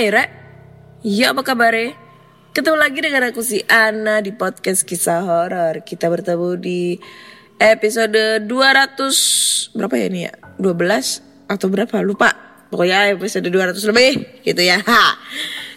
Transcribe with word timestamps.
Hai 0.00 0.08
Re, 0.08 0.24
ya 1.04 1.36
apa 1.36 1.44
kabar 1.44 1.76
Ketemu 2.56 2.72
lagi 2.80 3.04
dengan 3.04 3.20
aku 3.28 3.44
si 3.44 3.60
Ana 3.68 4.24
di 4.24 4.32
podcast 4.32 4.88
kisah 4.88 5.20
horor. 5.20 5.84
Kita 5.84 6.08
bertemu 6.08 6.56
di 6.56 6.96
episode 7.60 8.48
200 8.48 9.76
berapa 9.76 9.94
ya 10.00 10.06
ini 10.08 10.20
ya? 10.24 10.32
12 10.56 11.52
atau 11.52 11.68
berapa? 11.68 12.00
Lupa. 12.00 12.32
Pokoknya 12.72 13.12
episode 13.12 13.44
200 13.44 13.76
lebih 13.92 14.40
gitu 14.40 14.64
ya. 14.64 14.80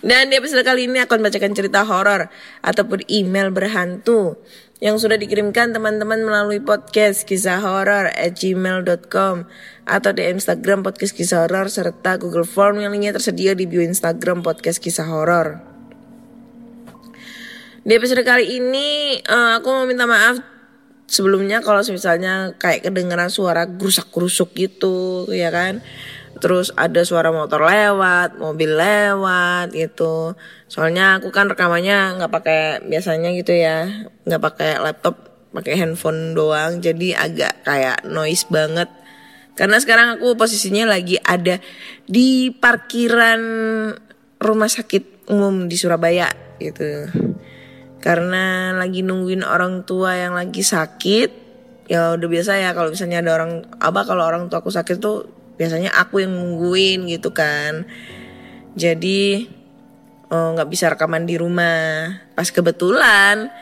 Dan 0.08 0.32
di 0.32 0.40
episode 0.40 0.64
kali 0.64 0.88
ini 0.88 1.04
akan 1.04 1.20
bacakan 1.20 1.52
cerita 1.52 1.84
horor 1.84 2.32
ataupun 2.64 3.04
email 3.12 3.52
berhantu 3.52 4.40
yang 4.82 4.98
sudah 4.98 5.20
dikirimkan 5.20 5.76
teman-teman 5.76 6.26
melalui 6.26 6.58
podcast 6.58 7.28
kisah 7.30 7.62
horor 7.62 8.10
at 8.10 8.34
gmail.com 8.34 9.46
atau 9.86 10.12
di 10.16 10.24
Instagram 10.26 10.82
podcast 10.82 11.14
kisah 11.14 11.46
horor 11.46 11.70
serta 11.70 12.18
Google 12.18 12.48
Form 12.48 12.82
yang 12.82 12.96
linknya 12.96 13.14
tersedia 13.14 13.54
di 13.54 13.70
bio 13.70 13.86
Instagram 13.86 14.42
podcast 14.42 14.82
kisah 14.82 15.06
horor. 15.06 15.62
Di 17.84 17.92
episode 18.00 18.24
kali 18.24 18.64
ini 18.64 19.20
eh, 19.20 19.52
aku 19.60 19.68
mau 19.70 19.86
minta 19.86 20.08
maaf 20.08 20.40
sebelumnya 21.04 21.62
kalau 21.62 21.84
misalnya 21.86 22.56
kayak 22.58 22.90
kedengaran 22.90 23.30
suara 23.30 23.70
gerusak-gerusuk 23.70 24.56
gitu 24.58 25.30
ya 25.30 25.54
kan. 25.54 25.84
Terus 26.42 26.74
ada 26.74 27.02
suara 27.06 27.30
motor 27.30 27.62
lewat, 27.66 28.42
mobil 28.42 28.74
lewat 28.74 29.74
gitu. 29.74 30.34
Soalnya 30.66 31.22
aku 31.22 31.30
kan 31.30 31.50
rekamannya 31.50 32.18
nggak 32.18 32.32
pakai 32.34 32.62
biasanya 32.86 33.30
gitu 33.38 33.54
ya, 33.54 34.10
nggak 34.26 34.42
pakai 34.42 34.72
laptop, 34.82 35.16
pakai 35.54 35.78
handphone 35.78 36.34
doang. 36.34 36.82
Jadi 36.82 37.14
agak 37.14 37.62
kayak 37.66 38.06
noise 38.10 38.46
banget. 38.50 38.90
Karena 39.54 39.78
sekarang 39.78 40.18
aku 40.18 40.34
posisinya 40.34 40.90
lagi 40.90 41.22
ada 41.22 41.62
di 42.10 42.50
parkiran 42.50 43.42
rumah 44.42 44.68
sakit 44.68 45.30
umum 45.30 45.72
di 45.72 45.78
Surabaya 45.80 46.28
gitu 46.60 47.08
karena 48.04 48.76
lagi 48.76 49.00
nungguin 49.00 49.48
orang 49.48 49.88
tua 49.88 50.20
yang 50.20 50.36
lagi 50.36 50.60
sakit 50.60 51.30
ya 51.88 52.20
udah 52.20 52.28
biasa 52.28 52.60
ya 52.60 52.76
kalau 52.76 52.92
misalnya 52.92 53.24
ada 53.24 53.32
orang 53.32 53.64
apa 53.80 54.04
kalau 54.04 54.28
orang 54.28 54.52
tua 54.52 54.60
aku 54.60 54.72
sakit 54.72 55.00
tuh 55.00 55.24
biasanya 55.56 55.94
aku 55.94 56.24
yang 56.24 56.34
nungguin 56.34 57.06
gitu 57.10 57.32
kan 57.32 57.86
jadi 58.74 59.46
eh, 60.30 60.48
nggak 60.54 60.70
bisa 60.70 60.90
rekaman 60.94 61.30
di 61.30 61.38
rumah 61.38 62.22
pas 62.34 62.50
kebetulan 62.50 63.54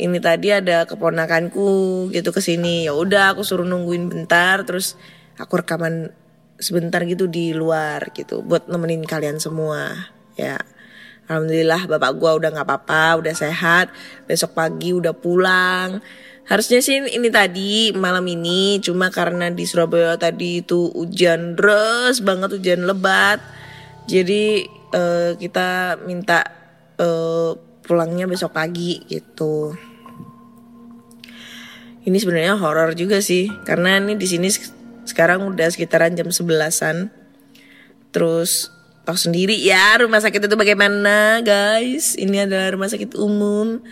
ini 0.00 0.16
tadi 0.16 0.48
ada 0.48 0.88
keponakanku 0.88 2.08
gitu 2.14 2.30
ke 2.32 2.40
sini 2.40 2.88
ya 2.88 2.96
udah 2.96 3.36
aku 3.36 3.44
suruh 3.44 3.68
nungguin 3.68 4.08
bentar 4.08 4.64
terus 4.64 4.96
aku 5.36 5.60
rekaman 5.60 6.14
sebentar 6.60 7.04
gitu 7.04 7.28
di 7.28 7.52
luar 7.52 8.12
gitu 8.16 8.40
buat 8.40 8.68
nemenin 8.68 9.04
kalian 9.04 9.40
semua 9.40 10.12
ya 10.36 10.60
Alhamdulillah 11.30 11.86
bapak 11.86 12.18
gua 12.18 12.34
udah 12.42 12.50
nggak 12.50 12.66
apa-apa, 12.66 13.22
udah 13.22 13.30
sehat. 13.38 13.94
Besok 14.26 14.50
pagi 14.50 14.90
udah 14.90 15.14
pulang. 15.14 16.02
Harusnya 16.50 16.82
sih 16.82 16.98
ini 16.98 17.30
tadi 17.30 17.94
malam 17.94 18.26
ini, 18.26 18.82
cuma 18.82 19.06
karena 19.14 19.54
di 19.54 19.62
Surabaya 19.70 20.18
tadi 20.18 20.58
itu 20.66 20.90
hujan 20.90 21.54
deras 21.54 22.18
banget, 22.26 22.58
hujan 22.58 22.90
lebat. 22.90 23.38
Jadi 24.10 24.66
eh, 24.90 25.30
kita 25.38 26.02
minta 26.02 26.42
eh, 26.98 27.54
pulangnya 27.86 28.26
besok 28.26 28.50
pagi 28.58 28.98
gitu. 29.06 29.78
Ini 32.02 32.18
sebenarnya 32.18 32.58
horor 32.58 32.98
juga 32.98 33.22
sih, 33.22 33.46
karena 33.62 34.02
ini 34.02 34.18
di 34.18 34.26
sini 34.26 34.50
sek- 34.50 34.74
sekarang 35.06 35.46
udah 35.46 35.70
sekitaran 35.70 36.18
jam 36.18 36.34
11-an. 36.34 37.14
Terus 38.10 38.74
tahu 39.06 39.14
sendiri 39.14 39.54
ya 39.54 40.02
rumah 40.02 40.18
sakit 40.18 40.50
itu 40.50 40.56
bagaimana 40.58 41.46
guys. 41.46 42.18
Ini 42.18 42.50
adalah 42.50 42.74
rumah 42.74 42.90
sakit 42.90 43.14
umum 43.14 43.86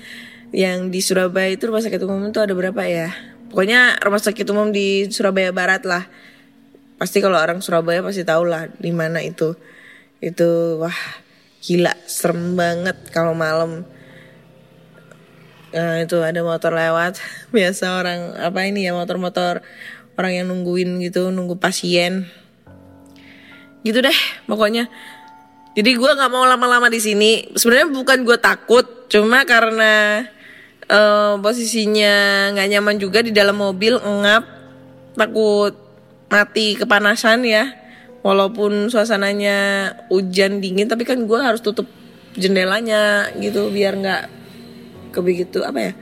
yang 0.55 0.89
di 0.89 1.01
Surabaya 1.05 1.53
itu 1.53 1.69
rumah 1.69 1.85
sakit 1.85 2.01
umum 2.05 2.29
itu 2.31 2.41
ada 2.41 2.53
berapa 2.57 2.83
ya? 2.87 3.13
Pokoknya 3.49 3.97
rumah 4.01 4.21
sakit 4.21 4.47
umum 4.53 4.73
di 4.73 5.09
Surabaya 5.09 5.53
Barat 5.53 5.85
lah. 5.85 6.05
Pasti 7.01 7.23
kalau 7.23 7.39
orang 7.39 7.63
Surabaya 7.65 8.03
pasti 8.03 8.27
tahu 8.27 8.49
lah 8.49 8.69
di 8.77 8.93
mana 8.93 9.21
itu. 9.25 9.57
Itu 10.21 10.81
wah 10.83 10.99
gila 11.65 11.95
serem 12.09 12.57
banget 12.57 12.97
kalau 13.13 13.33
malam. 13.33 13.85
Nah, 15.69 16.01
itu 16.01 16.17
ada 16.25 16.41
motor 16.41 16.73
lewat. 16.73 17.21
Biasa 17.55 18.01
orang 18.01 18.37
apa 18.41 18.65
ini 18.65 18.89
ya 18.89 18.97
motor-motor 18.97 19.61
orang 20.17 20.33
yang 20.33 20.47
nungguin 20.51 20.99
gitu, 21.05 21.29
nunggu 21.31 21.57
pasien 21.61 22.29
gitu 23.87 24.03
deh 24.03 24.19
pokoknya 24.45 24.91
jadi 25.79 25.91
gue 25.95 26.11
nggak 26.19 26.33
mau 26.33 26.45
lama-lama 26.45 26.91
di 26.91 26.99
sini 26.99 27.55
sebenarnya 27.55 27.89
bukan 27.95 28.27
gue 28.27 28.39
takut 28.41 28.85
cuma 29.07 29.47
karena 29.47 30.27
eh, 30.89 31.35
posisinya 31.39 32.49
nggak 32.57 32.69
nyaman 32.73 32.97
juga 32.97 33.21
di 33.21 33.31
dalam 33.31 33.61
mobil 33.61 34.01
ngap 34.01 34.45
takut 35.15 35.89
mati 36.29 36.77
kepanasan 36.77 37.45
ya 37.45 37.73
walaupun 38.21 38.93
suasananya 38.93 39.91
hujan 40.13 40.61
dingin 40.61 40.91
tapi 40.91 41.09
kan 41.09 41.25
gue 41.25 41.41
harus 41.41 41.65
tutup 41.65 41.89
jendelanya 42.37 43.33
gitu 43.41 43.73
biar 43.73 43.97
nggak 43.97 44.25
kebegitu 45.13 45.65
apa 45.65 45.79
ya 45.81 45.93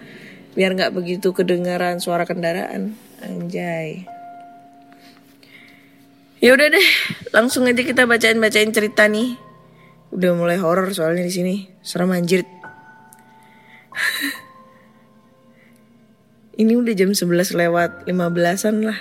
biar 0.57 0.71
nggak 0.75 0.93
begitu 0.93 1.31
kedengaran 1.31 2.03
suara 2.03 2.27
kendaraan 2.27 2.99
anjay 3.23 4.07
Ya 6.37 6.53
udah 6.53 6.69
deh, 6.69 6.89
langsung 7.33 7.65
aja 7.65 7.81
kita 7.81 8.05
bacain 8.05 8.37
bacain 8.37 8.69
cerita 8.69 9.09
nih. 9.09 9.41
Udah 10.13 10.37
mulai 10.37 10.61
horor 10.61 10.93
soalnya 10.93 11.25
di 11.25 11.33
sini, 11.33 11.65
serem 11.81 12.13
anjir. 12.13 12.45
Ini 16.57 16.73
udah 16.77 16.93
jam 16.97 17.13
11 17.13 17.53
lewat 17.53 17.91
15-an 18.09 18.77
lah. 18.85 18.99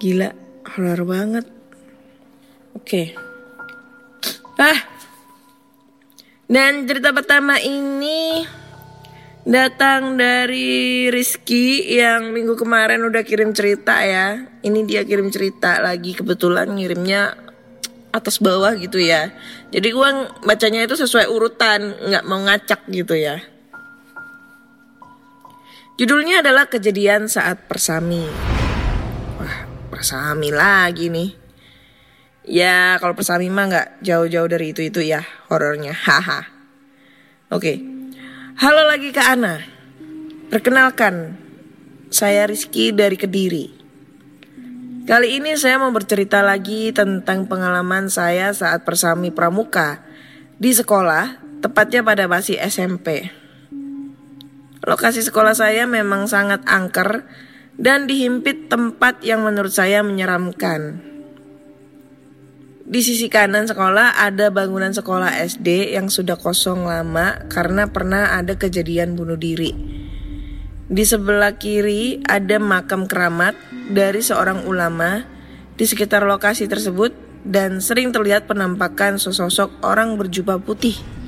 Gila, 0.00 0.32
horor 0.76 1.00
banget. 1.04 1.46
Oke. 2.72 3.12
Ah. 4.56 4.80
Dan 6.50 6.88
cerita 6.88 7.14
pertama 7.14 7.60
ini 7.62 8.42
Datang 9.40 10.20
dari 10.20 11.08
Rizky 11.08 11.96
yang 11.96 12.28
minggu 12.28 12.60
kemarin 12.60 13.00
udah 13.08 13.24
kirim 13.24 13.56
cerita 13.56 14.04
ya. 14.04 14.44
Ini 14.60 14.84
dia 14.84 15.00
kirim 15.00 15.32
cerita 15.32 15.80
lagi 15.80 16.12
kebetulan 16.12 16.68
ngirimnya 16.76 17.40
atas 18.12 18.36
bawah 18.36 18.76
gitu 18.76 19.00
ya. 19.00 19.32
Jadi 19.72 19.96
gua 19.96 20.28
bacanya 20.44 20.84
itu 20.84 20.92
sesuai 20.92 21.32
urutan, 21.32 21.88
nggak 22.04 22.24
mau 22.28 22.36
ngacak 22.44 22.84
gitu 22.92 23.16
ya. 23.16 23.40
Judulnya 26.00 26.40
adalah 26.40 26.64
kejadian 26.64 27.28
saat 27.28 27.68
persami. 27.68 28.24
Wah, 29.36 29.68
persami 29.92 30.48
lagi 30.48 31.12
nih. 31.12 31.36
Ya, 32.48 32.96
kalau 32.96 33.12
persami 33.12 33.52
mah 33.52 33.68
nggak 33.68 33.88
jauh-jauh 34.00 34.48
dari 34.48 34.72
itu-itu 34.72 35.04
ya 35.04 35.20
horornya. 35.52 35.92
Haha. 35.92 36.48
Oke. 37.52 37.84
Halo 38.56 38.88
lagi 38.88 39.12
Kak 39.12 39.28
Ana. 39.28 39.60
Perkenalkan, 40.48 41.36
saya 42.08 42.48
Rizky 42.48 42.96
dari 42.96 43.20
Kediri. 43.20 43.68
Kali 45.04 45.36
ini 45.36 45.52
saya 45.60 45.76
mau 45.76 45.92
bercerita 45.92 46.40
lagi 46.40 46.96
tentang 46.96 47.44
pengalaman 47.44 48.08
saya 48.08 48.56
saat 48.56 48.88
persami 48.88 49.36
pramuka 49.36 50.00
di 50.56 50.72
sekolah, 50.72 51.60
tepatnya 51.60 52.00
pada 52.00 52.24
masih 52.24 52.56
SMP. 52.56 53.39
Lokasi 54.80 55.20
sekolah 55.20 55.52
saya 55.52 55.84
memang 55.84 56.24
sangat 56.24 56.64
angker 56.64 57.28
dan 57.76 58.08
dihimpit 58.08 58.72
tempat 58.72 59.20
yang 59.20 59.44
menurut 59.44 59.72
saya 59.72 60.00
menyeramkan. 60.00 61.04
Di 62.90 63.04
sisi 63.04 63.30
kanan 63.30 63.68
sekolah 63.70 64.18
ada 64.18 64.50
bangunan 64.50 64.90
sekolah 64.90 65.38
SD 65.46 65.94
yang 65.94 66.10
sudah 66.10 66.34
kosong 66.34 66.88
lama 66.88 67.46
karena 67.46 67.86
pernah 67.86 68.34
ada 68.34 68.56
kejadian 68.56 69.14
bunuh 69.14 69.38
diri. 69.38 69.70
Di 70.90 71.04
sebelah 71.06 71.54
kiri 71.54 72.18
ada 72.26 72.58
makam 72.58 73.06
keramat 73.06 73.54
dari 73.94 74.24
seorang 74.24 74.66
ulama 74.66 75.22
di 75.78 75.86
sekitar 75.86 76.26
lokasi 76.26 76.66
tersebut 76.66 77.14
dan 77.46 77.78
sering 77.78 78.10
terlihat 78.10 78.50
penampakan 78.50 79.22
sosok 79.22 79.70
orang 79.86 80.18
berjubah 80.18 80.58
putih. 80.58 81.19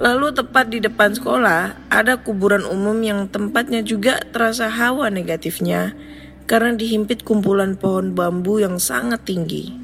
Lalu 0.00 0.32
tepat 0.32 0.72
di 0.72 0.80
depan 0.80 1.12
sekolah 1.12 1.92
ada 1.92 2.16
kuburan 2.24 2.64
umum 2.64 2.96
yang 3.04 3.28
tempatnya 3.28 3.84
juga 3.84 4.24
terasa 4.32 4.72
hawa 4.72 5.12
negatifnya 5.12 5.92
karena 6.48 6.72
dihimpit 6.72 7.28
kumpulan 7.28 7.76
pohon 7.76 8.16
bambu 8.16 8.56
yang 8.56 8.80
sangat 8.80 9.20
tinggi. 9.28 9.76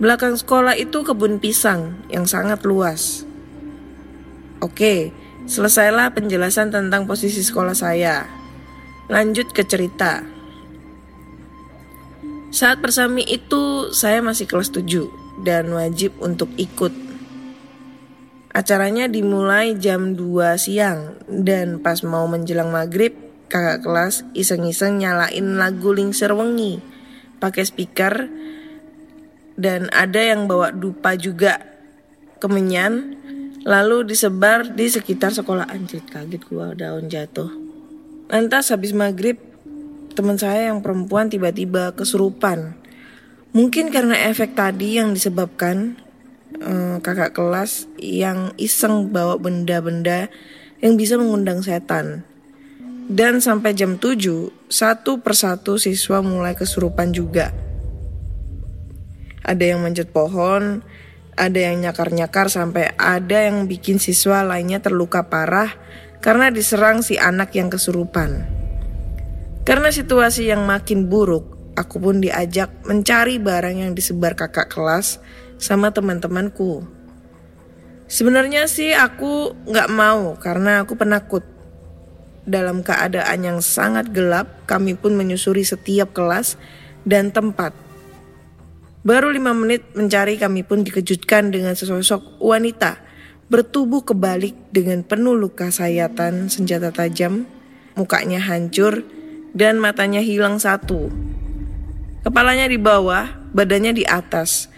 Belakang 0.00 0.34
sekolah 0.34 0.74
itu 0.74 1.04
kebun 1.04 1.36
pisang 1.36 2.00
yang 2.08 2.24
sangat 2.24 2.64
luas. 2.64 3.28
Oke, 4.64 5.12
selesailah 5.44 6.16
penjelasan 6.16 6.72
tentang 6.72 7.04
posisi 7.04 7.44
sekolah 7.44 7.76
saya. 7.76 8.24
Lanjut 9.12 9.52
ke 9.52 9.62
cerita. 9.68 10.24
Saat 12.48 12.80
persami 12.80 13.20
itu 13.28 13.92
saya 13.92 14.24
masih 14.24 14.48
kelas 14.48 14.72
7 14.72 15.44
dan 15.44 15.68
wajib 15.76 16.16
untuk 16.24 16.48
ikut. 16.56 17.03
Acaranya 18.54 19.10
dimulai 19.10 19.74
jam 19.74 20.14
2 20.14 20.54
siang. 20.54 21.18
Dan 21.26 21.82
pas 21.82 22.00
mau 22.06 22.30
menjelang 22.30 22.70
maghrib 22.70 23.12
kakak 23.50 23.82
kelas 23.82 24.22
iseng-iseng 24.32 25.02
nyalain 25.02 25.58
lagu 25.58 25.90
Lingsir 25.90 26.30
Wengi 26.30 26.78
pakai 27.42 27.66
speaker. 27.66 28.30
Dan 29.58 29.90
ada 29.90 30.22
yang 30.22 30.46
bawa 30.46 30.70
dupa 30.70 31.18
juga. 31.18 31.58
Kemenyan. 32.38 33.18
Lalu 33.66 34.06
disebar 34.06 34.70
di 34.70 34.86
sekitar 34.86 35.34
sekolah. 35.34 35.66
Anjir 35.66 36.06
kaget 36.06 36.46
gua 36.46 36.78
daun 36.78 37.10
jatuh. 37.10 37.50
Lantas 38.30 38.70
habis 38.70 38.94
maghrib 38.94 39.36
teman 40.14 40.38
saya 40.38 40.70
yang 40.70 40.78
perempuan 40.78 41.26
tiba-tiba 41.26 41.90
kesurupan 41.90 42.78
mungkin 43.50 43.90
karena 43.90 44.30
efek 44.30 44.54
tadi 44.54 45.02
yang 45.02 45.10
disebabkan 45.10 45.98
eh, 46.58 46.96
kakak 47.02 47.34
kelas 47.34 47.90
yang 47.98 48.54
iseng 48.58 49.10
bawa 49.10 49.38
benda-benda 49.38 50.30
yang 50.82 50.94
bisa 50.94 51.18
mengundang 51.18 51.62
setan 51.64 52.22
dan 53.10 53.42
sampai 53.42 53.76
jam 53.76 54.00
7 54.00 54.18
satu 54.70 55.20
persatu 55.20 55.76
siswa 55.76 56.24
mulai 56.24 56.56
kesurupan 56.56 57.12
juga 57.12 57.52
ada 59.44 59.60
yang 59.60 59.84
manjat 59.84 60.08
pohon, 60.08 60.80
ada 61.36 61.58
yang 61.60 61.84
nyakar-nyakar 61.84 62.48
sampai 62.48 62.96
ada 62.96 63.44
yang 63.44 63.68
bikin 63.68 64.00
siswa 64.00 64.40
lainnya 64.40 64.80
terluka 64.80 65.28
parah 65.28 65.76
karena 66.24 66.48
diserang 66.48 67.04
si 67.04 67.20
anak 67.20 67.52
yang 67.52 67.68
kesurupan. 67.68 68.48
Karena 69.68 69.92
situasi 69.92 70.48
yang 70.48 70.64
makin 70.64 71.12
buruk, 71.12 71.76
aku 71.76 72.00
pun 72.00 72.24
diajak 72.24 72.72
mencari 72.88 73.36
barang 73.36 73.76
yang 73.84 73.92
disebar 73.92 74.32
kakak 74.32 74.72
kelas 74.72 75.20
sama 75.58 75.90
teman-temanku. 75.90 76.84
Sebenarnya 78.06 78.68
sih 78.68 78.92
aku 78.92 79.56
nggak 79.66 79.90
mau 79.92 80.36
karena 80.38 80.82
aku 80.84 80.94
penakut. 80.94 81.44
Dalam 82.44 82.84
keadaan 82.84 83.40
yang 83.40 83.58
sangat 83.64 84.12
gelap, 84.12 84.68
kami 84.68 84.92
pun 84.92 85.16
menyusuri 85.16 85.64
setiap 85.64 86.12
kelas 86.12 86.60
dan 87.08 87.32
tempat 87.32 87.72
Baru 89.04 89.28
lima 89.28 89.52
menit 89.52 89.84
mencari 89.92 90.40
kami 90.40 90.64
pun 90.64 90.80
dikejutkan 90.80 91.52
dengan 91.52 91.76
sesosok 91.76 92.40
wanita 92.40 93.04
bertubuh 93.52 94.00
kebalik 94.00 94.56
dengan 94.72 95.04
penuh 95.04 95.36
luka 95.36 95.68
sayatan 95.68 96.48
senjata 96.48 96.88
tajam, 96.88 97.44
mukanya 98.00 98.40
hancur 98.40 99.04
dan 99.52 99.76
matanya 99.76 100.24
hilang 100.24 100.56
satu. 100.56 101.12
Kepalanya 102.24 102.64
di 102.64 102.80
bawah, 102.80 103.28
badannya 103.52 103.92
di 103.92 104.08
atas, 104.08 104.72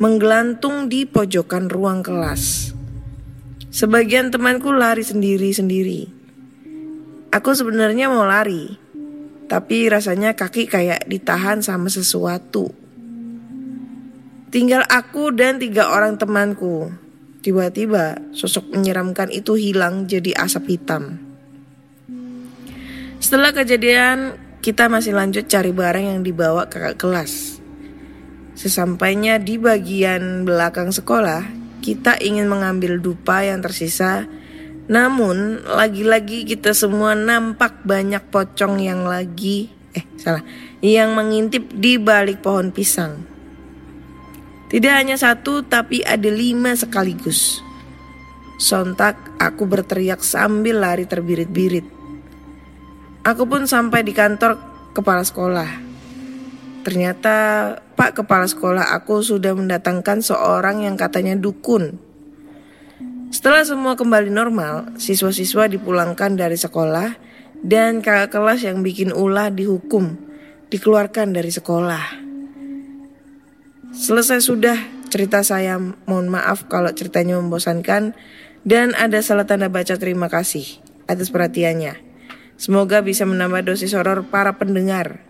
menggelantung 0.00 0.88
di 0.88 1.04
pojokan 1.04 1.68
ruang 1.68 2.00
kelas. 2.00 2.72
Sebagian 3.68 4.32
temanku 4.32 4.72
lari 4.72 5.04
sendiri-sendiri. 5.04 6.08
Aku 7.28 7.52
sebenarnya 7.52 8.08
mau 8.08 8.24
lari, 8.24 8.80
tapi 9.44 9.92
rasanya 9.92 10.32
kaki 10.32 10.72
kayak 10.72 11.04
ditahan 11.04 11.60
sama 11.60 11.92
sesuatu. 11.92 12.72
Tinggal 14.48 14.88
aku 14.88 15.36
dan 15.36 15.60
tiga 15.60 15.92
orang 15.92 16.16
temanku. 16.16 16.88
Tiba-tiba 17.44 18.24
sosok 18.32 18.72
menyeramkan 18.72 19.28
itu 19.28 19.52
hilang 19.60 20.08
jadi 20.08 20.32
asap 20.32 20.80
hitam. 20.80 21.20
Setelah 23.20 23.52
kejadian, 23.52 24.32
kita 24.64 24.88
masih 24.88 25.12
lanjut 25.12 25.44
cari 25.44 25.76
barang 25.76 26.04
yang 26.16 26.20
dibawa 26.24 26.72
kakak 26.72 26.96
kelas. 26.96 27.49
Sesampainya 28.60 29.40
di 29.40 29.56
bagian 29.56 30.44
belakang 30.44 30.92
sekolah, 30.92 31.48
kita 31.80 32.20
ingin 32.20 32.44
mengambil 32.44 33.00
dupa 33.00 33.40
yang 33.40 33.64
tersisa. 33.64 34.28
Namun, 34.84 35.64
lagi-lagi 35.64 36.44
kita 36.44 36.76
semua 36.76 37.16
nampak 37.16 37.80
banyak 37.88 38.20
pocong 38.28 38.76
yang 38.84 39.08
lagi 39.08 39.80
eh 39.96 40.04
salah, 40.20 40.44
yang 40.84 41.16
mengintip 41.16 41.72
di 41.72 41.96
balik 41.96 42.44
pohon 42.44 42.70
pisang. 42.70 43.26
Tidak 44.70 44.92
hanya 44.92 45.16
satu, 45.16 45.66
tapi 45.66 46.04
ada 46.04 46.30
lima 46.30 46.76
sekaligus. 46.76 47.58
Sontak 48.60 49.40
aku 49.40 49.64
berteriak 49.64 50.20
sambil 50.20 50.84
lari 50.84 51.08
terbirit-birit. 51.08 51.88
Aku 53.24 53.48
pun 53.48 53.64
sampai 53.64 54.04
di 54.04 54.12
kantor 54.12 54.60
kepala 54.92 55.24
sekolah. 55.24 55.70
Ternyata 56.86 57.36
Pak 58.00 58.24
Kepala 58.24 58.48
Sekolah 58.48 58.96
aku 58.96 59.20
sudah 59.20 59.52
mendatangkan 59.52 60.24
seorang 60.24 60.88
yang 60.88 60.96
katanya 60.96 61.36
dukun. 61.36 62.00
Setelah 63.28 63.60
semua 63.60 63.92
kembali 63.92 64.32
normal, 64.32 64.96
siswa-siswa 64.96 65.68
dipulangkan 65.68 66.32
dari 66.32 66.56
sekolah 66.56 67.20
dan 67.60 68.00
kakak 68.00 68.32
kelas 68.32 68.64
yang 68.64 68.80
bikin 68.80 69.12
ulah 69.12 69.52
dihukum, 69.52 70.16
dikeluarkan 70.72 71.36
dari 71.36 71.52
sekolah. 71.52 72.24
Selesai 73.92 74.48
sudah 74.48 74.80
cerita 75.12 75.44
saya. 75.44 75.76
Mohon 76.08 76.40
maaf 76.40 76.72
kalau 76.72 76.88
ceritanya 76.96 77.36
membosankan 77.36 78.16
dan 78.64 78.96
ada 78.96 79.20
salah 79.20 79.44
tanda 79.44 79.68
baca 79.68 80.00
terima 80.00 80.32
kasih 80.32 80.80
atas 81.04 81.28
perhatiannya. 81.28 82.00
Semoga 82.56 83.04
bisa 83.04 83.28
menambah 83.28 83.60
dosis 83.60 83.92
horor 83.92 84.24
para 84.24 84.56
pendengar. 84.56 85.29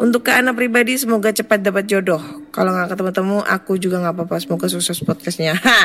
Untuk 0.00 0.24
ke 0.24 0.32
anak 0.32 0.56
pribadi 0.56 0.96
semoga 0.96 1.28
cepat 1.28 1.60
dapat 1.60 1.84
jodoh. 1.84 2.48
Kalau 2.48 2.72
nggak 2.72 2.96
ketemu-temu 2.96 3.44
aku 3.44 3.76
juga 3.76 4.00
nggak 4.00 4.16
apa-apa. 4.16 4.40
Semoga 4.40 4.64
sukses 4.72 4.96
podcastnya. 5.04 5.52
Ha, 5.60 5.80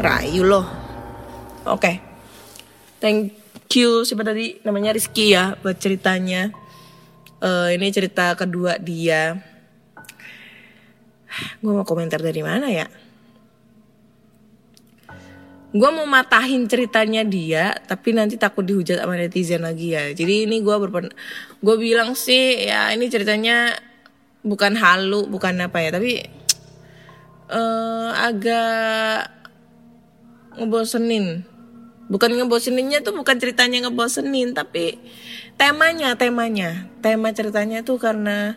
rayu 0.00 0.40
loh. 0.40 0.64
Oke, 1.68 1.76
okay. 1.76 1.94
thank 2.96 3.36
you. 3.76 4.08
Siapa 4.08 4.24
tadi 4.24 4.56
namanya 4.64 4.96
Rizky 4.96 5.36
ya 5.36 5.52
buat 5.60 5.76
ceritanya. 5.76 6.48
Uh, 7.36 7.68
ini 7.76 7.92
cerita 7.92 8.32
kedua 8.32 8.80
dia 8.80 9.36
gue 11.60 11.72
mau 11.72 11.84
komentar 11.84 12.20
dari 12.24 12.40
mana 12.40 12.72
ya? 12.72 12.88
Gue 15.76 15.90
mau 15.92 16.08
matahin 16.08 16.64
ceritanya 16.64 17.20
dia 17.20 17.76
tapi 17.84 18.16
nanti 18.16 18.40
takut 18.40 18.64
dihujat 18.64 18.96
sama 19.04 19.20
netizen 19.20 19.60
lagi 19.60 19.92
ya. 19.92 20.08
Jadi 20.16 20.48
ini 20.48 20.64
gue 20.64 20.72
berpen 20.72 21.12
gue 21.60 21.76
bilang 21.76 22.16
sih 22.16 22.64
ya 22.64 22.88
ini 22.96 23.12
ceritanya 23.12 23.76
bukan 24.40 24.72
halu 24.80 25.28
bukan 25.28 25.60
apa 25.60 25.78
ya. 25.84 25.90
Tapi 25.92 26.12
eh 27.52 28.10
agak 28.16 29.28
ngebosenin. 30.56 31.44
Bukan 32.06 32.30
ngeboseninnya 32.38 33.02
tuh 33.02 33.12
bukan 33.18 33.36
ceritanya 33.36 33.86
ngebosenin 33.86 34.56
tapi 34.56 34.96
temanya 35.60 36.16
temanya. 36.16 36.88
Tema 37.04 37.36
ceritanya 37.36 37.84
tuh 37.84 38.00
karena 38.00 38.56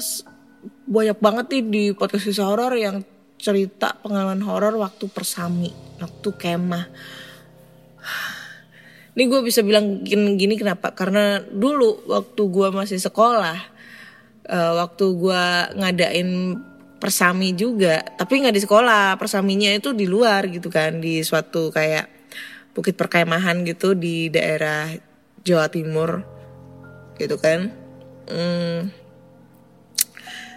s- 0.00 0.24
banyak 0.88 1.18
banget 1.20 1.46
nih 1.52 1.62
di 1.62 1.84
podcast 1.92 2.24
kisah 2.26 2.48
horor 2.48 2.72
yang 2.74 3.04
cerita 3.42 3.98
pengalaman 3.98 4.38
horor 4.46 4.78
waktu 4.78 5.10
persami 5.10 5.74
waktu 5.98 6.28
kemah. 6.30 6.86
Ini 9.12 9.22
gue 9.28 9.40
bisa 9.42 9.60
bilang 9.66 10.06
gini, 10.06 10.38
gini 10.38 10.54
kenapa? 10.54 10.94
Karena 10.94 11.42
dulu 11.42 12.06
waktu 12.06 12.38
gue 12.38 12.68
masih 12.70 13.02
sekolah 13.02 13.58
eh, 14.46 14.72
waktu 14.78 15.04
gue 15.18 15.44
ngadain 15.74 16.30
persami 17.02 17.50
juga 17.58 17.98
tapi 18.14 18.46
nggak 18.46 18.54
di 18.54 18.62
sekolah. 18.62 19.18
Persaminya 19.18 19.74
itu 19.74 19.90
di 19.90 20.06
luar 20.06 20.46
gitu 20.46 20.70
kan 20.70 21.02
di 21.02 21.26
suatu 21.26 21.74
kayak 21.74 22.06
bukit 22.78 22.94
perkemahan 22.94 23.66
gitu 23.66 23.98
di 23.98 24.30
daerah 24.30 24.86
Jawa 25.42 25.66
Timur 25.66 26.22
gitu 27.18 27.36
kan. 27.42 27.74
Hmm, 28.30 28.86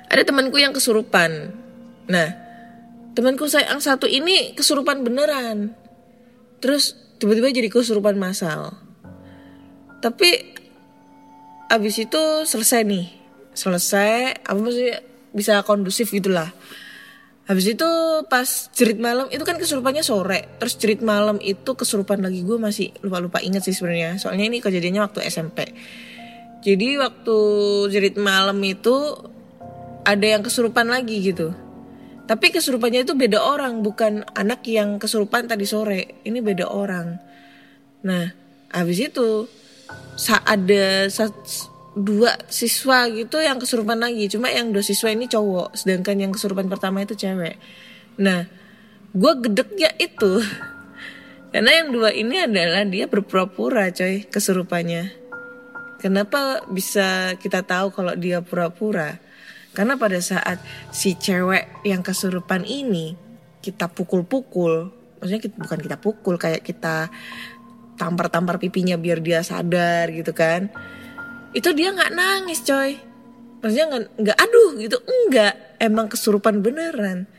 ada 0.05 0.21
temanku 0.21 0.61
yang 0.61 0.71
kesurupan. 0.71 1.49
Nah 2.05 2.44
temanku 3.15 3.47
saya 3.47 3.71
yang 3.71 3.81
satu 3.81 4.05
ini 4.05 4.53
kesurupan 4.53 5.01
beneran. 5.01 5.73
Terus 6.59 6.93
tiba-tiba 7.17 7.49
jadi 7.49 7.71
kesurupan 7.71 8.19
massal. 8.19 8.75
Tapi 10.03 10.29
abis 11.71 11.95
itu 12.03 12.21
selesai 12.45 12.83
nih. 12.83 13.05
Selesai 13.55 14.43
apa 14.43 14.59
maksudnya 14.59 14.99
bisa 15.31 15.63
kondusif 15.63 16.11
gitulah. 16.11 16.51
Habis 17.45 17.77
itu 17.77 17.89
pas 18.25 18.45
jerit 18.73 18.97
malam 18.97 19.29
itu 19.29 19.41
kan 19.47 19.55
kesurupannya 19.55 20.01
sore. 20.03 20.59
Terus 20.59 20.75
jerit 20.75 21.01
malam 21.01 21.39
itu 21.39 21.77
kesurupan 21.77 22.19
lagi. 22.21 22.43
Gue 22.43 22.59
masih 22.59 22.91
lupa 23.01 23.23
lupa 23.23 23.37
inget 23.39 23.63
sih 23.63 23.73
sebenarnya. 23.73 24.19
Soalnya 24.19 24.49
ini 24.49 24.59
kejadiannya 24.59 25.01
waktu 25.01 25.19
SMP 25.29 25.71
jadi 26.65 26.97
waktu 26.97 27.37
jerit 27.93 28.17
malam 28.17 28.57
itu 28.65 29.13
ada 30.01 30.25
yang 30.25 30.41
kesurupan 30.41 30.89
lagi 30.89 31.21
gitu 31.21 31.53
tapi 32.25 32.49
kesurupannya 32.49 33.05
itu 33.05 33.13
beda 33.13 33.41
orang 33.41 33.85
bukan 33.85 34.25
anak 34.33 34.65
yang 34.65 34.97
kesurupan 34.97 35.45
tadi 35.45 35.65
sore 35.69 36.21
ini 36.25 36.41
beda 36.41 36.69
orang 36.69 37.35
Nah, 38.05 38.29
habis 38.69 39.01
itu 39.01 39.49
sa 40.13 40.37
ada 40.45 41.09
dua 41.97 42.37
siswa 42.45 43.09
gitu 43.09 43.41
yang 43.41 43.57
kesurupan 43.57 43.97
lagi. 43.97 44.29
Cuma 44.29 44.53
yang 44.53 44.69
dua 44.69 44.85
siswa 44.85 45.09
ini 45.09 45.25
cowok, 45.25 45.73
sedangkan 45.73 46.21
yang 46.21 46.31
kesurupan 46.31 46.69
pertama 46.69 47.01
itu 47.01 47.17
cewek. 47.17 47.57
Nah, 48.21 48.45
gue 49.11 49.33
gedeknya 49.41 49.89
itu 49.97 50.37
karena 51.51 51.71
yang 51.81 51.89
dua 51.89 52.13
ini 52.13 52.45
adalah 52.45 52.85
dia 52.85 53.09
berpura-pura 53.09 53.89
coy 53.89 54.29
kesurupannya. 54.29 55.25
Kenapa 55.97 56.61
bisa 56.69 57.33
kita 57.41 57.65
tahu 57.65 57.89
kalau 57.89 58.13
dia 58.13 58.45
pura-pura? 58.45 59.17
Karena 59.75 59.99
pada 59.99 60.17
saat 60.23 60.63
si 60.95 61.19
cewek 61.19 61.83
yang 61.83 61.99
kesurupan 61.99 62.63
ini 62.63 63.13
kita 63.59 63.91
pukul-pukul, 63.91 64.89
maksudnya 65.19 65.41
kita, 65.43 65.55
bukan 65.59 65.79
kita 65.83 65.97
pukul 65.99 66.39
kayak 66.39 66.63
kita 66.63 67.11
tampar-tampar 67.99 68.55
pipinya 68.59 68.95
biar 68.95 69.19
dia 69.19 69.43
sadar 69.43 70.11
gitu 70.11 70.35
kan 70.35 70.67
itu 71.55 71.71
dia 71.71 71.95
nggak 71.95 72.11
nangis 72.11 72.59
coy. 72.67 72.99
Maksudnya 73.63 73.85
nggak 73.87 74.03
nggak 74.19 74.37
aduh 74.37 74.71
gitu 74.75 74.97
enggak. 75.07 75.79
Emang 75.79 76.11
kesurupan 76.11 76.59
beneran. 76.59 77.31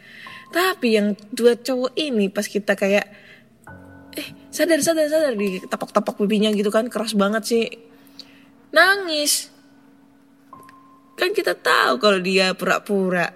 Tapi 0.48 0.96
yang 0.96 1.12
dua 1.28 1.60
cowok 1.60 1.92
ini 2.00 2.32
pas 2.32 2.48
kita 2.48 2.72
kayak 2.72 3.04
eh 4.16 4.28
sadar 4.48 4.80
sadar 4.80 5.12
sadar 5.12 5.36
di 5.36 5.60
tapak-tapak 5.68 6.16
pipinya 6.16 6.48
gitu 6.56 6.72
kan 6.72 6.88
keras 6.88 7.12
banget 7.12 7.44
sih. 7.44 7.64
Nangis 8.72 9.52
kan 11.16 11.32
kita 11.32 11.56
tahu 11.56 11.98
kalau 11.98 12.20
dia 12.20 12.52
pura-pura. 12.52 13.32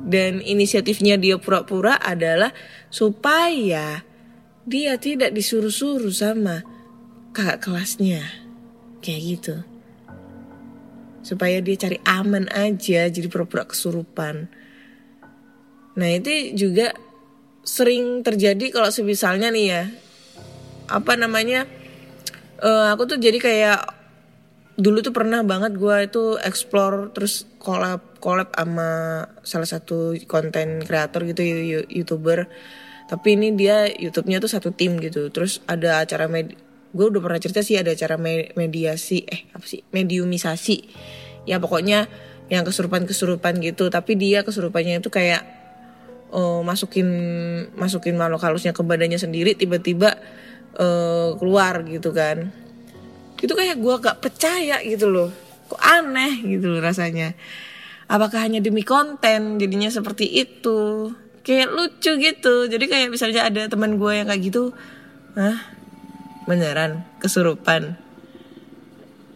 Dan 0.00 0.40
inisiatifnya 0.40 1.20
dia 1.20 1.36
pura-pura 1.36 1.96
adalah 2.00 2.52
supaya 2.88 4.00
dia 4.64 4.92
tidak 4.96 5.32
disuruh-suruh 5.32 6.12
sama 6.12 6.64
kakak 7.32 7.64
kelasnya. 7.64 8.24
Kayak 9.00 9.20
gitu. 9.24 9.56
Supaya 11.20 11.60
dia 11.60 11.76
cari 11.76 12.00
aman 12.04 12.48
aja 12.52 13.08
jadi 13.08 13.28
pura-pura 13.28 13.68
kesurupan. 13.68 14.48
Nah 15.96 16.08
itu 16.16 16.56
juga 16.56 16.96
sering 17.60 18.24
terjadi 18.24 18.72
kalau 18.72 18.88
misalnya 19.04 19.52
nih 19.52 19.66
ya. 19.68 19.82
Apa 20.88 21.16
namanya? 21.16 21.68
Eh, 22.60 22.86
aku 22.92 23.04
tuh 23.08 23.18
jadi 23.20 23.36
kayak 23.40 23.99
dulu 24.80 25.04
tuh 25.04 25.12
pernah 25.12 25.44
banget 25.44 25.76
gue 25.76 25.96
itu 26.08 26.24
explore 26.40 27.12
terus 27.12 27.44
collab 27.60 28.16
collab 28.16 28.48
sama 28.56 28.88
salah 29.44 29.68
satu 29.68 30.16
konten 30.24 30.80
kreator 30.82 31.28
gitu 31.28 31.44
youtuber. 31.86 32.48
Tapi 33.10 33.34
ini 33.34 33.52
dia 33.52 33.90
YouTube-nya 33.90 34.40
tuh 34.40 34.48
satu 34.48 34.70
tim 34.72 34.96
gitu. 35.02 35.28
Terus 35.28 35.60
ada 35.68 36.00
acara 36.00 36.30
med 36.30 36.56
gue 36.90 37.06
udah 37.06 37.20
pernah 37.22 37.38
cerita 37.38 37.60
sih 37.60 37.76
ada 37.76 37.92
acara 37.92 38.16
me- 38.16 38.50
mediasi 38.56 39.22
eh 39.28 39.52
apa 39.52 39.66
sih? 39.68 39.84
Mediumisasi. 39.92 40.76
Ya 41.44 41.60
pokoknya 41.60 42.08
yang 42.48 42.64
kesurupan 42.64 43.04
kesurupan 43.04 43.60
gitu. 43.60 43.92
Tapi 43.92 44.16
dia 44.16 44.46
kesurupannya 44.46 45.04
itu 45.04 45.12
kayak 45.12 45.42
eh, 46.32 46.60
masukin 46.64 47.08
masukin 47.76 48.16
makhluk 48.16 48.42
halusnya 48.46 48.72
ke 48.72 48.80
badannya 48.80 49.20
sendiri 49.20 49.58
tiba-tiba 49.58 50.16
eh, 50.78 51.30
keluar 51.36 51.84
gitu 51.84 52.14
kan 52.14 52.69
itu 53.40 53.52
kayak 53.52 53.76
gue 53.80 53.94
gak 54.00 54.20
percaya 54.20 54.76
gitu 54.84 55.08
loh. 55.08 55.28
Kok 55.72 55.80
aneh 55.80 56.44
gitu 56.44 56.66
loh 56.76 56.80
rasanya. 56.84 57.32
Apakah 58.10 58.42
hanya 58.42 58.58
demi 58.58 58.82
konten 58.82 59.56
jadinya 59.56 59.88
seperti 59.88 60.26
itu? 60.28 61.10
Kayak 61.46 61.72
lucu 61.72 62.12
gitu. 62.20 62.66
Jadi 62.68 62.84
kayak 62.90 63.08
misalnya 63.08 63.46
ada 63.46 63.70
teman 63.70 63.96
gue 63.96 64.12
yang 64.12 64.28
kayak 64.28 64.42
gitu 64.50 64.74
Hah? 65.38 65.56
beneran? 66.44 67.06
Kesurupan? 67.22 67.94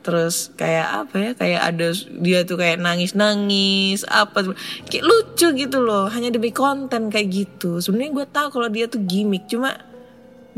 Terus 0.04 0.52
kayak 0.58 1.08
apa 1.08 1.16
ya? 1.16 1.30
Kayak 1.32 1.62
ada 1.70 1.86
dia 2.20 2.44
tuh 2.44 2.60
kayak 2.60 2.82
nangis 2.82 3.16
nangis 3.16 4.04
apa 4.04 4.52
kayak 4.90 5.06
lucu 5.06 5.54
gitu 5.54 5.78
loh. 5.80 6.10
Hanya 6.10 6.34
demi 6.34 6.50
konten 6.50 7.08
kayak 7.08 7.30
gitu. 7.30 7.80
Sebenarnya 7.80 8.12
gue 8.12 8.26
tahu 8.28 8.48
kalau 8.58 8.68
dia 8.68 8.90
tuh 8.90 9.00
gimmick 9.06 9.48
cuma 9.48 9.78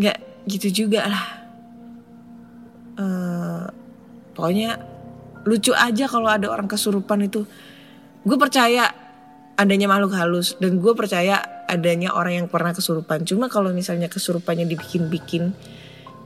nggak 0.01 0.49
gitu 0.49 0.89
juga 0.89 1.05
lah. 1.07 1.27
Eh, 2.97 3.36
pokoknya 4.37 4.77
lucu 5.49 5.73
aja 5.73 6.05
kalau 6.11 6.29
ada 6.29 6.53
orang 6.53 6.69
kesurupan 6.69 7.25
itu. 7.25 7.49
Gue 8.27 8.37
percaya 8.37 8.91
adanya 9.57 9.89
makhluk 9.89 10.13
halus 10.13 10.59
dan 10.61 10.77
gue 10.83 10.93
percaya 10.93 11.65
adanya 11.65 12.13
orang 12.13 12.45
yang 12.45 12.49
pernah 12.53 12.77
kesurupan. 12.77 13.25
Cuma 13.25 13.49
kalau 13.49 13.73
misalnya 13.73 14.13
kesurupannya 14.13 14.69
dibikin-bikin 14.69 15.57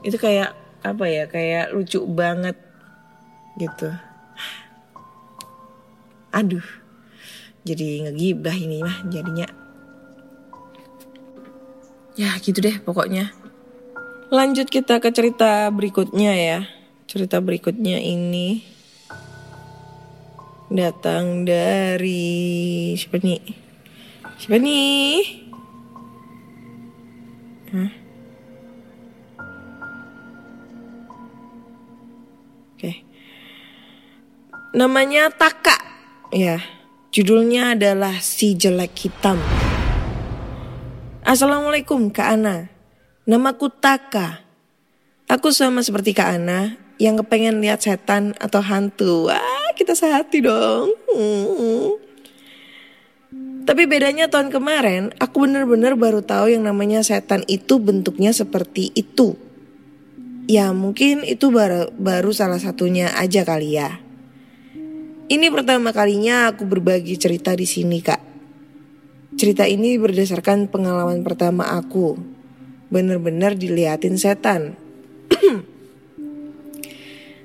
itu 0.01 0.17
kayak 0.17 0.57
apa 0.81 1.05
ya 1.07 1.23
kayak 1.29 1.71
lucu 1.71 2.01
banget 2.03 2.57
gitu. 3.55 3.93
Aduh 6.33 6.65
jadi 7.61 8.09
ngegibah 8.09 8.57
ini 8.57 8.81
mah 8.81 9.05
jadinya. 9.05 9.47
Ya 12.17 12.33
gitu 12.41 12.59
deh 12.59 12.81
pokoknya. 12.81 13.31
Lanjut 14.33 14.67
kita 14.67 14.97
ke 14.97 15.13
cerita 15.13 15.69
berikutnya 15.69 16.33
ya 16.33 16.80
cerita 17.11 17.43
berikutnya 17.43 17.99
ini 17.99 18.63
datang 20.71 21.43
dari 21.43 22.95
siapa 22.95 23.19
nih? 23.19 23.43
Siapa 24.39 24.55
nih? 24.55 25.19
Hah? 27.75 27.91
oke. 32.79 32.91
Namanya 34.71 35.27
Taka. 35.35 35.75
Ya 36.31 36.63
judulnya 37.11 37.75
adalah 37.75 38.23
si 38.23 38.55
jelek 38.55 38.95
hitam. 38.95 39.35
Assalamualaikum 41.27 42.07
Kak 42.07 42.39
Ana. 42.39 42.71
Namaku 43.27 43.67
Taka. 43.67 44.47
Aku 45.27 45.51
sama 45.51 45.83
seperti 45.83 46.15
Kak 46.15 46.39
Ana 46.39 46.80
yang 47.01 47.17
kepengen 47.17 47.65
lihat 47.65 47.81
setan 47.81 48.37
atau 48.37 48.61
hantu. 48.61 49.33
Wah, 49.33 49.73
kita 49.73 49.97
sehati 49.97 50.45
dong. 50.45 50.93
Tapi 53.65 53.89
bedanya 53.89 54.29
tahun 54.29 54.53
kemarin, 54.53 55.09
aku 55.17 55.49
bener-bener 55.49 55.97
baru 55.97 56.21
tahu 56.21 56.53
yang 56.53 56.61
namanya 56.61 57.01
setan 57.01 57.41
itu 57.49 57.81
bentuknya 57.81 58.29
seperti 58.29 58.93
itu. 58.93 59.33
Ya 60.45 60.69
mungkin 60.77 61.25
itu 61.25 61.49
baru, 61.49 61.89
baru 61.97 62.29
salah 62.37 62.61
satunya 62.61 63.09
aja 63.17 63.41
kali 63.41 63.81
ya. 63.81 63.97
Ini 65.31 65.47
pertama 65.49 65.95
kalinya 65.95 66.53
aku 66.53 66.69
berbagi 66.69 67.17
cerita 67.17 67.55
di 67.57 67.65
sini 67.65 68.03
kak. 68.03 68.21
Cerita 69.39 69.63
ini 69.65 69.95
berdasarkan 69.95 70.67
pengalaman 70.67 71.23
pertama 71.23 71.71
aku. 71.71 72.19
Bener-bener 72.91 73.55
diliatin 73.55 74.19
setan. 74.19 74.75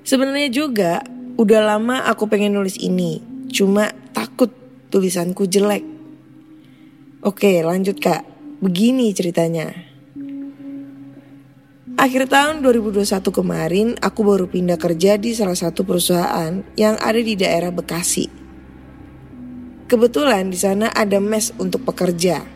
Sebenarnya 0.06 0.46
juga 0.54 1.02
udah 1.34 1.60
lama 1.66 2.06
aku 2.06 2.30
pengen 2.30 2.54
nulis 2.54 2.78
ini. 2.78 3.18
Cuma 3.50 3.90
takut 4.14 4.54
tulisanku 4.86 5.50
jelek. 5.50 5.82
Oke 7.26 7.58
lanjut 7.66 7.98
kak. 7.98 8.22
Begini 8.62 9.10
ceritanya. 9.10 9.74
Akhir 11.98 12.30
tahun 12.30 12.62
2021 12.62 13.02
kemarin 13.34 13.98
aku 13.98 14.20
baru 14.22 14.46
pindah 14.46 14.78
kerja 14.78 15.18
di 15.18 15.34
salah 15.34 15.58
satu 15.58 15.82
perusahaan 15.82 16.62
yang 16.78 16.94
ada 17.02 17.18
di 17.18 17.34
daerah 17.34 17.74
Bekasi. 17.74 18.30
Kebetulan 19.90 20.54
di 20.54 20.58
sana 20.60 20.86
ada 20.94 21.18
mes 21.18 21.50
untuk 21.58 21.82
pekerja. 21.82 22.46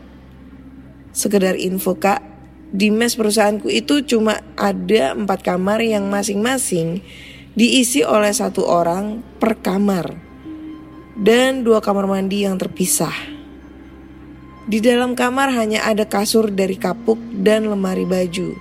Sekedar 1.11 1.59
info 1.59 1.99
kak, 1.99 2.23
di 2.71 2.95
mes 2.95 3.19
perusahaanku 3.19 3.67
itu 3.67 4.07
cuma 4.07 4.39
ada 4.55 5.19
empat 5.19 5.43
kamar 5.43 5.83
yang 5.83 6.07
masing-masing 6.07 7.03
diisi 7.55 8.07
oleh 8.07 8.31
satu 8.31 8.63
orang 8.67 9.19
per 9.43 9.59
kamar 9.59 10.07
dan 11.19 11.67
dua 11.67 11.83
kamar 11.83 12.07
mandi 12.07 12.47
yang 12.47 12.57
terpisah. 12.57 13.15
Di 14.71 14.79
dalam 14.79 15.19
kamar 15.19 15.51
hanya 15.57 15.83
ada 15.83 16.07
kasur 16.07 16.53
dari 16.55 16.79
kapuk 16.79 17.19
dan 17.43 17.67
lemari 17.67 18.07
baju. 18.07 18.55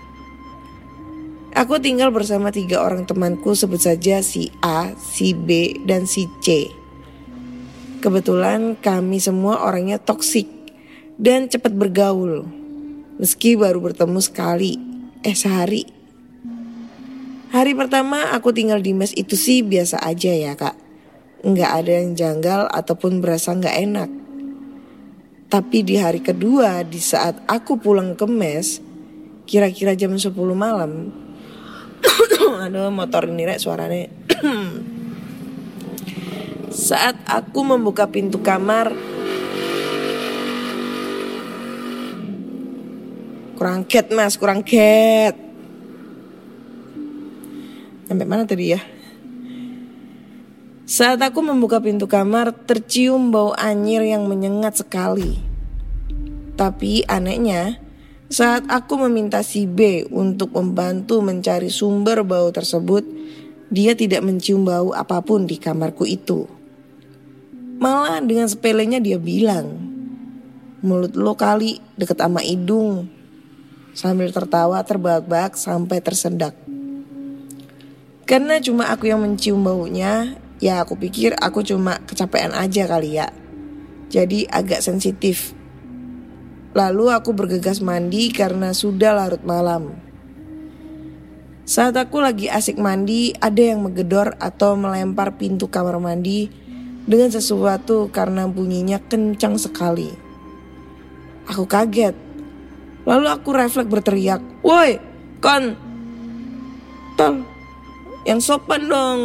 Aku 1.53 1.77
tinggal 1.81 2.09
bersama 2.09 2.49
tiga 2.49 2.81
orang 2.81 3.05
temanku 3.05 3.53
sebut 3.53 3.81
saja 3.81 4.21
si 4.21 4.49
A, 4.61 4.93
si 4.97 5.33
B, 5.33 5.77
dan 5.85 6.05
si 6.09 6.25
C. 6.41 6.69
Kebetulan 7.99 8.79
kami 8.79 9.19
semua 9.19 9.65
orangnya 9.67 9.99
toksik 9.99 10.47
dan 11.19 11.51
cepat 11.51 11.75
bergaul. 11.75 12.47
Meski 13.19 13.59
baru 13.59 13.83
bertemu 13.83 14.23
sekali, 14.23 14.79
eh 15.19 15.35
sehari. 15.35 15.98
Hari 17.49 17.73
pertama 17.73 18.29
aku 18.29 18.53
tinggal 18.53 18.77
di 18.77 18.93
mes 18.93 19.09
itu 19.17 19.33
sih 19.33 19.65
biasa 19.65 19.97
aja 20.05 20.29
ya 20.29 20.53
kak. 20.53 20.77
Nggak 21.41 21.71
ada 21.81 21.91
yang 21.97 22.13
janggal 22.13 22.69
ataupun 22.69 23.25
berasa 23.25 23.57
nggak 23.57 23.77
enak. 23.89 24.09
Tapi 25.49 25.81
di 25.81 25.97
hari 25.97 26.21
kedua 26.21 26.85
di 26.85 27.01
saat 27.01 27.41
aku 27.49 27.81
pulang 27.81 28.13
ke 28.13 28.29
mes, 28.29 28.77
kira-kira 29.49 29.97
jam 29.97 30.13
10 30.13 30.29
malam. 30.53 31.09
Aduh 32.69 32.93
motor 32.93 33.25
ini 33.25 33.49
rek 33.49 33.57
suaranya. 33.57 34.13
saat 36.69 37.17
aku 37.25 37.65
membuka 37.65 38.05
pintu 38.13 38.45
kamar, 38.45 38.93
kurang 43.57 43.89
ket 43.89 44.13
mas, 44.13 44.37
kurang 44.37 44.61
ket. 44.61 45.48
Sampai 48.09 48.25
mana 48.25 48.49
tadi 48.49 48.73
ya? 48.73 48.81
Saat 50.89 51.21
aku 51.21 51.45
membuka 51.45 51.77
pintu 51.77 52.09
kamar, 52.09 52.49
tercium 52.65 53.29
bau 53.29 53.53
anyir 53.53 54.01
yang 54.01 54.25
menyengat 54.25 54.81
sekali. 54.81 55.37
Tapi 56.57 57.05
anehnya, 57.05 57.77
saat 58.25 58.65
aku 58.65 59.05
meminta 59.05 59.45
si 59.45 59.69
B 59.69 60.09
untuk 60.09 60.57
membantu 60.57 61.21
mencari 61.21 61.69
sumber 61.69 62.25
bau 62.25 62.49
tersebut, 62.49 63.05
dia 63.69 63.93
tidak 63.93 64.25
mencium 64.25 64.65
bau 64.65 64.89
apa 64.97 65.21
pun 65.21 65.45
di 65.45 65.61
kamarku 65.61 66.09
itu. 66.09 66.49
Malah 67.77 68.25
dengan 68.25 68.49
sepelenya 68.49 68.97
dia 68.97 69.21
bilang, 69.21 69.77
mulut 70.81 71.13
lo 71.13 71.37
kali 71.37 71.77
deket 72.01 72.17
sama 72.17 72.41
hidung. 72.41 73.05
Sambil 73.93 74.33
tertawa 74.33 74.81
terbahak-bahak 74.81 75.53
sampai 75.53 76.01
tersedak. 76.01 76.57
Karena 78.29 78.61
cuma 78.61 78.93
aku 78.93 79.09
yang 79.09 79.25
mencium 79.25 79.65
baunya, 79.65 80.37
ya 80.61 80.85
aku 80.85 80.93
pikir 80.93 81.33
aku 81.33 81.65
cuma 81.65 81.97
kecapean 82.05 82.53
aja 82.53 82.85
kali 82.85 83.17
ya. 83.17 83.33
Jadi 84.13 84.45
agak 84.45 84.85
sensitif. 84.85 85.57
Lalu 86.77 87.09
aku 87.09 87.33
bergegas 87.33 87.81
mandi 87.81 88.29
karena 88.29 88.69
sudah 88.69 89.17
larut 89.17 89.41
malam. 89.41 89.97
Saat 91.65 91.97
aku 91.97 92.21
lagi 92.21 92.45
asik 92.45 92.77
mandi, 92.77 93.33
ada 93.33 93.73
yang 93.73 93.81
menggedor 93.81 94.37
atau 94.37 94.77
melempar 94.77 95.33
pintu 95.33 95.65
kamar 95.65 95.97
mandi 95.97 96.53
dengan 97.09 97.33
sesuatu 97.33 98.13
karena 98.13 98.45
bunyinya 98.45 99.01
kencang 99.09 99.57
sekali. 99.57 100.13
Aku 101.49 101.65
kaget. 101.65 102.13
Lalu 103.09 103.25
aku 103.25 103.49
refleks 103.57 103.89
berteriak, 103.89 104.41
"Woi, 104.61 105.01
kon, 105.41 105.73
tol, 107.17 107.41
yang 108.23 108.39
sopan 108.43 108.87
dong." 108.89 109.19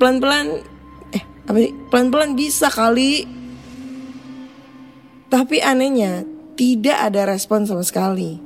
Pelan-pelan, 0.00 0.64
eh 1.12 1.24
apa 1.44 1.58
sih? 1.60 1.72
Pelan-pelan 1.92 2.32
bisa 2.32 2.72
kali. 2.72 3.28
Tapi 5.30 5.60
anehnya 5.60 6.24
tidak 6.56 6.96
ada 7.12 7.28
respon 7.28 7.68
sama 7.68 7.84
sekali. 7.84 8.40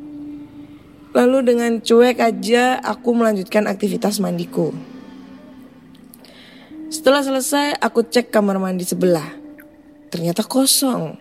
Lalu 1.15 1.39
dengan 1.47 1.79
cuek 1.79 2.19
aja 2.19 2.83
aku 2.83 3.15
melanjutkan 3.15 3.71
aktivitas 3.71 4.19
mandiku. 4.19 4.75
Setelah 6.91 7.23
selesai 7.23 7.79
aku 7.79 8.07
cek 8.07 8.35
kamar 8.35 8.59
mandi 8.59 8.83
sebelah. 8.83 9.31
Ternyata 10.11 10.43
kosong. 10.43 11.15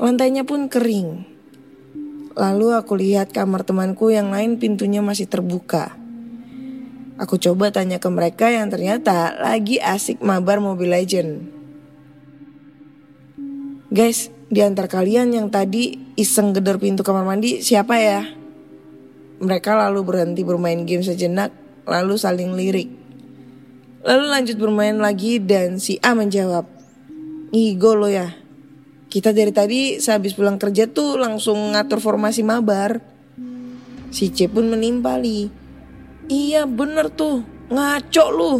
Lantainya 0.00 0.44
pun 0.44 0.68
kering. 0.68 1.33
Lalu 2.34 2.74
aku 2.74 2.98
lihat 2.98 3.30
kamar 3.30 3.62
temanku 3.62 4.10
yang 4.10 4.34
lain 4.34 4.58
pintunya 4.58 4.98
masih 4.98 5.30
terbuka. 5.30 5.94
Aku 7.14 7.38
coba 7.38 7.70
tanya 7.70 8.02
ke 8.02 8.10
mereka 8.10 8.50
yang 8.50 8.74
ternyata 8.74 9.38
lagi 9.38 9.78
asik 9.78 10.18
mabar 10.18 10.58
Mobile 10.58 10.98
Legend. 10.98 11.30
Guys, 13.94 14.34
di 14.50 14.58
antara 14.66 14.90
kalian 14.90 15.30
yang 15.30 15.46
tadi 15.46 15.94
iseng 16.18 16.50
gedor 16.50 16.82
pintu 16.82 17.06
kamar 17.06 17.22
mandi 17.22 17.62
siapa 17.62 18.02
ya? 18.02 18.26
Mereka 19.38 19.70
lalu 19.78 20.02
berhenti 20.02 20.42
bermain 20.42 20.82
game 20.82 21.06
sejenak, 21.06 21.54
lalu 21.86 22.18
saling 22.18 22.58
lirik. 22.58 22.90
Lalu 24.02 24.24
lanjut 24.26 24.58
bermain 24.58 24.98
lagi 24.98 25.38
dan 25.38 25.78
si 25.78 26.02
A 26.02 26.18
menjawab, 26.18 26.66
Ngigo 27.54 27.94
lo 27.94 28.10
ya, 28.10 28.34
kita 29.14 29.30
dari 29.30 29.54
tadi 29.54 30.02
sehabis 30.02 30.34
pulang 30.34 30.58
kerja 30.58 30.90
tuh 30.90 31.14
langsung 31.14 31.70
ngatur 31.70 32.02
formasi 32.02 32.42
mabar. 32.42 32.98
Si 34.10 34.34
C 34.34 34.50
pun 34.50 34.66
menimpali. 34.66 35.46
Iya 36.26 36.66
bener 36.66 37.14
tuh, 37.14 37.46
ngaco 37.70 38.26
lu. 38.34 38.54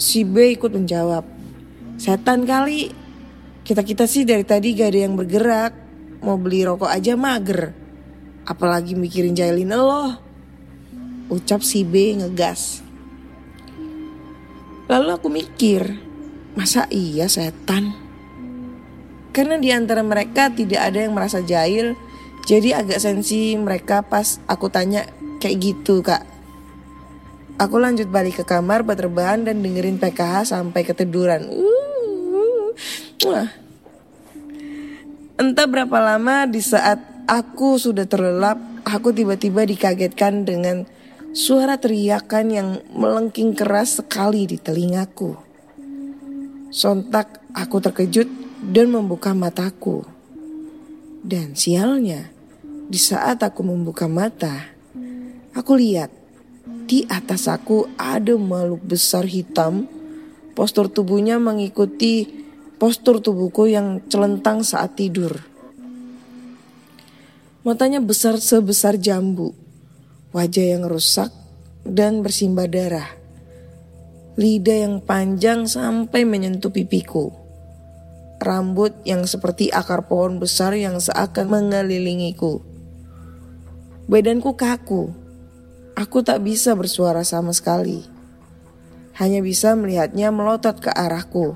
Si 0.00 0.24
B 0.24 0.56
ikut 0.56 0.72
menjawab. 0.72 1.28
Setan 2.00 2.48
kali. 2.48 2.88
Kita-kita 3.60 4.08
sih 4.08 4.24
dari 4.24 4.48
tadi 4.48 4.72
gak 4.72 4.88
ada 4.88 5.00
yang 5.04 5.20
bergerak. 5.20 5.72
Mau 6.24 6.40
beli 6.40 6.64
rokok 6.64 6.88
aja 6.88 7.20
mager. 7.20 7.76
Apalagi 8.48 8.96
mikirin 8.96 9.36
jailin 9.36 9.76
lo. 9.76 10.16
Ucap 11.28 11.60
si 11.60 11.84
B 11.84 12.16
ngegas. 12.16 12.80
Lalu 14.88 15.08
aku 15.12 15.28
mikir, 15.28 16.00
masa 16.56 16.88
iya 16.88 17.28
setan? 17.28 17.99
Karena 19.30 19.56
di 19.62 19.70
antara 19.70 20.02
mereka 20.02 20.50
tidak 20.50 20.90
ada 20.90 20.98
yang 21.06 21.14
merasa 21.14 21.38
jahil, 21.42 21.94
jadi 22.50 22.82
agak 22.82 22.98
sensi 22.98 23.54
mereka 23.54 24.02
pas 24.02 24.42
aku 24.50 24.66
tanya 24.66 25.06
kayak 25.38 25.56
gitu 25.62 26.02
kak. 26.02 26.26
Aku 27.60 27.76
lanjut 27.76 28.08
balik 28.08 28.40
ke 28.40 28.44
kamar 28.48 28.82
buat 28.82 28.96
rebahan 28.96 29.44
dan 29.44 29.60
dengerin 29.60 30.00
PKH 30.00 30.48
sampai 30.48 30.80
ketiduran. 30.80 31.44
Uh, 31.44 32.72
wah. 33.28 33.48
Entah 35.36 35.68
berapa 35.68 35.98
lama 36.00 36.48
di 36.48 36.64
saat 36.64 37.00
aku 37.28 37.76
sudah 37.76 38.08
terlelap, 38.08 38.56
aku 38.88 39.12
tiba-tiba 39.12 39.68
dikagetkan 39.68 40.48
dengan 40.48 40.88
suara 41.36 41.76
teriakan 41.76 42.46
yang 42.48 42.68
melengking 42.96 43.52
keras 43.52 44.00
sekali 44.00 44.48
di 44.48 44.56
telingaku. 44.56 45.36
Sontak 46.72 47.44
aku 47.52 47.76
terkejut 47.84 48.39
dan 48.64 48.92
membuka 48.92 49.32
mataku. 49.32 50.04
Dan 51.20 51.56
sialnya, 51.56 52.28
di 52.88 52.96
saat 52.96 53.40
aku 53.44 53.60
membuka 53.64 54.08
mata, 54.08 54.72
aku 55.56 55.72
lihat 55.76 56.12
di 56.84 57.04
atas 57.08 57.48
aku 57.48 57.88
ada 57.96 58.34
makhluk 58.36 58.82
besar 58.84 59.24
hitam 59.24 59.88
Postur 60.60 60.92
tubuhnya 60.92 61.40
mengikuti 61.40 62.28
postur 62.76 63.24
tubuhku 63.24 63.64
yang 63.64 64.04
celentang 64.12 64.60
saat 64.60 64.92
tidur. 64.92 65.40
Matanya 67.64 68.04
besar 68.04 68.36
sebesar 68.36 69.00
jambu, 69.00 69.56
wajah 70.36 70.76
yang 70.76 70.84
rusak 70.84 71.32
dan 71.88 72.20
bersimbah 72.20 72.68
darah. 72.68 73.08
Lidah 74.36 74.84
yang 74.84 75.00
panjang 75.00 75.64
sampai 75.64 76.28
menyentuh 76.28 76.68
pipiku. 76.68 77.32
Rambut 78.40 78.96
yang 79.04 79.28
seperti 79.28 79.68
akar 79.68 80.08
pohon 80.08 80.40
besar 80.40 80.72
yang 80.72 80.96
seakan 80.96 81.52
mengelilingiku. 81.52 82.64
Badanku 84.08 84.56
kaku. 84.56 85.12
Aku 85.92 86.24
tak 86.24 86.40
bisa 86.40 86.72
bersuara 86.72 87.20
sama 87.20 87.52
sekali. 87.52 88.00
Hanya 89.20 89.44
bisa 89.44 89.76
melihatnya 89.76 90.32
melotot 90.32 90.80
ke 90.80 90.88
arahku. 90.88 91.52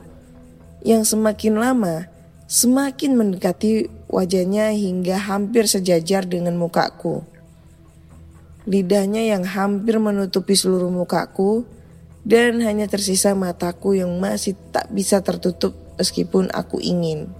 Yang 0.84 1.16
semakin 1.16 1.56
lama, 1.56 2.04
semakin 2.52 3.16
mendekati 3.16 3.88
wajahnya 4.12 4.76
hingga 4.76 5.16
hampir 5.16 5.64
sejajar 5.64 6.28
dengan 6.28 6.60
mukaku. 6.60 7.24
Lidahnya 8.68 9.24
yang 9.24 9.48
hampir 9.48 9.96
menutupi 9.96 10.52
seluruh 10.52 10.92
mukaku 10.92 11.64
dan 12.28 12.60
hanya 12.60 12.84
tersisa 12.92 13.32
mataku 13.32 13.96
yang 13.96 14.12
masih 14.20 14.52
tak 14.68 14.92
bisa 14.92 15.24
tertutup 15.24 15.83
meskipun 15.96 16.50
aku 16.50 16.78
ingin. 16.82 17.30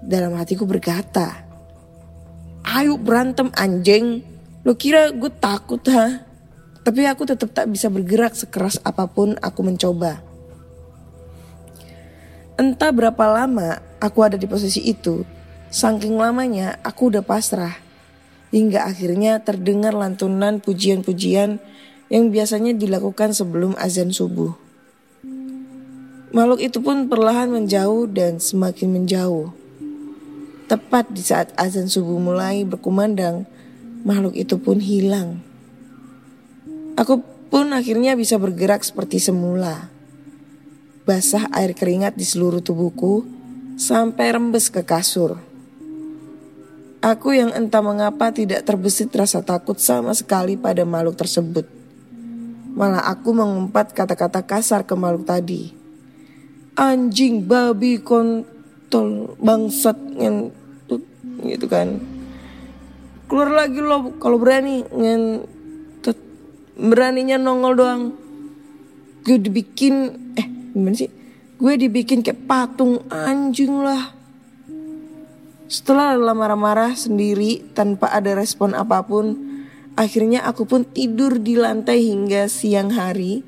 Dalam 0.00 0.34
hatiku 0.36 0.64
berkata, 0.64 1.44
Ayo 2.64 2.96
berantem 3.00 3.50
anjing, 3.56 4.22
lo 4.64 4.76
kira 4.76 5.10
gue 5.10 5.32
takut 5.32 5.80
ha? 5.90 6.22
Tapi 6.80 7.04
aku 7.04 7.28
tetap 7.28 7.52
tak 7.52 7.68
bisa 7.68 7.92
bergerak 7.92 8.32
sekeras 8.32 8.80
apa 8.80 9.04
pun 9.04 9.36
aku 9.40 9.60
mencoba. 9.60 10.24
Entah 12.60 12.92
berapa 12.92 13.24
lama 13.24 13.80
aku 14.00 14.18
ada 14.20 14.36
di 14.36 14.44
posisi 14.44 14.84
itu, 14.84 15.24
saking 15.72 16.16
lamanya 16.16 16.76
aku 16.84 17.12
udah 17.12 17.24
pasrah. 17.24 17.76
Hingga 18.50 18.84
akhirnya 18.84 19.40
terdengar 19.40 19.94
lantunan 19.94 20.58
pujian-pujian 20.58 21.62
yang 22.10 22.24
biasanya 22.34 22.74
dilakukan 22.74 23.30
sebelum 23.30 23.78
azan 23.78 24.10
subuh. 24.10 24.69
Makhluk 26.30 26.60
itu 26.62 26.78
pun 26.78 27.10
perlahan 27.10 27.50
menjauh 27.50 28.06
dan 28.10 28.38
semakin 28.38 28.94
menjauh. 28.94 29.50
Tepat 30.70 31.10
di 31.10 31.22
saat 31.26 31.50
azan 31.58 31.90
subuh 31.90 32.22
mulai 32.22 32.62
berkumandang, 32.62 33.46
makhluk 34.06 34.38
itu 34.38 34.54
pun 34.62 34.78
hilang. 34.78 35.42
Aku 36.94 37.22
pun 37.50 37.74
akhirnya 37.74 38.14
bisa 38.14 38.38
bergerak 38.38 38.86
seperti 38.86 39.18
semula 39.18 39.90
basah 41.10 41.50
air 41.56 41.74
keringat 41.74 42.14
di 42.14 42.22
seluruh 42.22 42.62
tubuhku 42.62 43.26
sampai 43.74 44.30
rembes 44.30 44.70
ke 44.70 44.86
kasur. 44.86 45.42
Aku 47.02 47.34
yang 47.34 47.50
entah 47.50 47.82
mengapa 47.82 48.30
tidak 48.30 48.62
terbesit 48.62 49.10
rasa 49.10 49.42
takut 49.42 49.74
sama 49.82 50.14
sekali 50.14 50.54
pada 50.54 50.86
makhluk 50.86 51.18
tersebut. 51.18 51.66
Malah 52.76 53.10
aku 53.10 53.34
mengumpat 53.34 53.90
kata-kata 53.90 54.46
kasar 54.46 54.86
ke 54.86 54.94
makhluk 54.94 55.26
tadi. 55.26 55.79
Anjing, 56.78 57.46
babi, 57.46 57.98
kontol, 58.02 59.38
bangsat, 59.38 59.96
ngentut, 59.96 61.02
gitu 61.46 61.66
kan. 61.66 61.98
Keluar 63.26 63.50
lagi 63.50 63.78
lo 63.82 64.14
kalau 64.18 64.38
berani, 64.38 64.86
ngentut. 64.86 66.18
Beraninya 66.78 67.36
nongol 67.38 67.74
doang. 67.78 68.02
Gue 69.22 69.36
dibikin, 69.36 70.16
eh 70.34 70.46
gimana 70.74 70.96
sih 70.96 71.10
gue 71.60 71.74
dibikin 71.76 72.24
kayak 72.24 72.48
patung 72.48 73.04
anjing 73.12 73.84
lah 73.84 74.16
setelah 75.68 76.16
marah-marah 76.32 76.96
sendiri 76.96 77.60
tanpa 77.76 78.08
ada 78.08 78.32
respon 78.32 78.72
apa 78.72 79.04
pun 79.04 79.36
akhirnya 79.92 80.40
aku 80.48 80.64
pun 80.64 80.88
tidur 80.88 81.36
di 81.36 81.60
lantai 81.60 82.00
hingga 82.00 82.48
siang 82.48 82.96
hari 82.96 83.44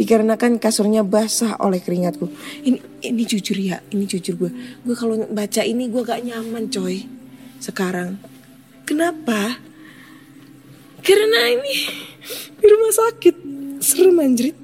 dikarenakan 0.00 0.56
kasurnya 0.56 1.04
basah 1.04 1.60
oleh 1.60 1.84
keringatku 1.84 2.32
ini 2.64 2.80
ini 3.04 3.22
jujur 3.28 3.60
ya 3.60 3.84
ini 3.92 4.08
jujur 4.08 4.40
gue 4.40 4.50
gue 4.88 4.94
kalau 4.96 5.20
baca 5.28 5.60
ini 5.60 5.92
gue 5.92 6.00
gak 6.00 6.24
nyaman 6.24 6.72
coy 6.72 7.04
sekarang 7.60 8.16
kenapa 8.88 9.60
karena 11.04 11.52
ini 11.52 11.74
di 12.56 12.64
rumah 12.64 12.92
sakit 12.96 13.36
serem 13.84 14.16
anjrit 14.24 14.56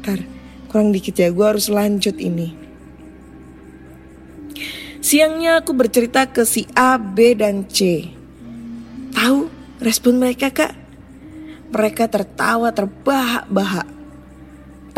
ntar 0.00 0.38
Kurang 0.68 0.92
dikit 0.92 1.16
ya, 1.16 1.32
gue 1.32 1.46
harus 1.48 1.72
lanjut 1.72 2.12
ini. 2.20 2.52
Siangnya 5.00 5.64
aku 5.64 5.72
bercerita 5.72 6.28
ke 6.28 6.44
si 6.44 6.68
A, 6.76 7.00
B, 7.00 7.32
dan 7.32 7.64
C. 7.72 8.04
Tahu 9.16 9.48
respon 9.80 10.20
mereka 10.20 10.52
kak? 10.52 10.76
Mereka 11.72 12.12
tertawa 12.12 12.68
terbahak-bahak. 12.68 13.88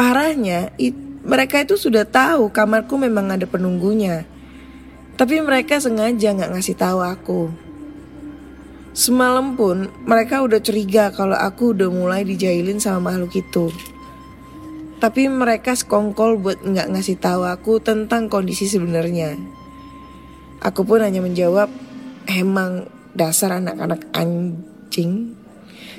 Parahnya, 0.00 0.72
it, 0.80 0.96
mereka 1.28 1.60
itu 1.60 1.76
sudah 1.76 2.08
tahu 2.08 2.48
kamarku 2.48 2.96
memang 2.96 3.36
ada 3.36 3.44
penunggunya. 3.44 4.24
Tapi 5.20 5.44
mereka 5.44 5.76
sengaja 5.76 6.32
nggak 6.32 6.56
ngasih 6.56 6.72
tahu 6.72 7.04
aku. 7.04 7.52
Semalam 8.96 9.60
pun 9.60 9.92
mereka 10.08 10.40
udah 10.40 10.56
curiga 10.64 11.12
kalau 11.12 11.36
aku 11.36 11.76
udah 11.76 11.92
mulai 11.92 12.24
dijailin 12.24 12.80
sama 12.80 13.12
makhluk 13.12 13.44
itu. 13.44 13.68
Tapi 15.04 15.28
mereka 15.28 15.76
sekongkol 15.76 16.40
buat 16.40 16.64
nggak 16.64 16.96
ngasih 16.96 17.20
tahu 17.20 17.44
aku 17.44 17.84
tentang 17.84 18.32
kondisi 18.32 18.72
sebenarnya. 18.72 19.36
Aku 20.64 20.88
pun 20.88 21.04
hanya 21.04 21.20
menjawab, 21.20 21.68
emang 22.24 22.88
dasar 23.12 23.60
anak-anak 23.60 24.08
anjing. 24.16 25.36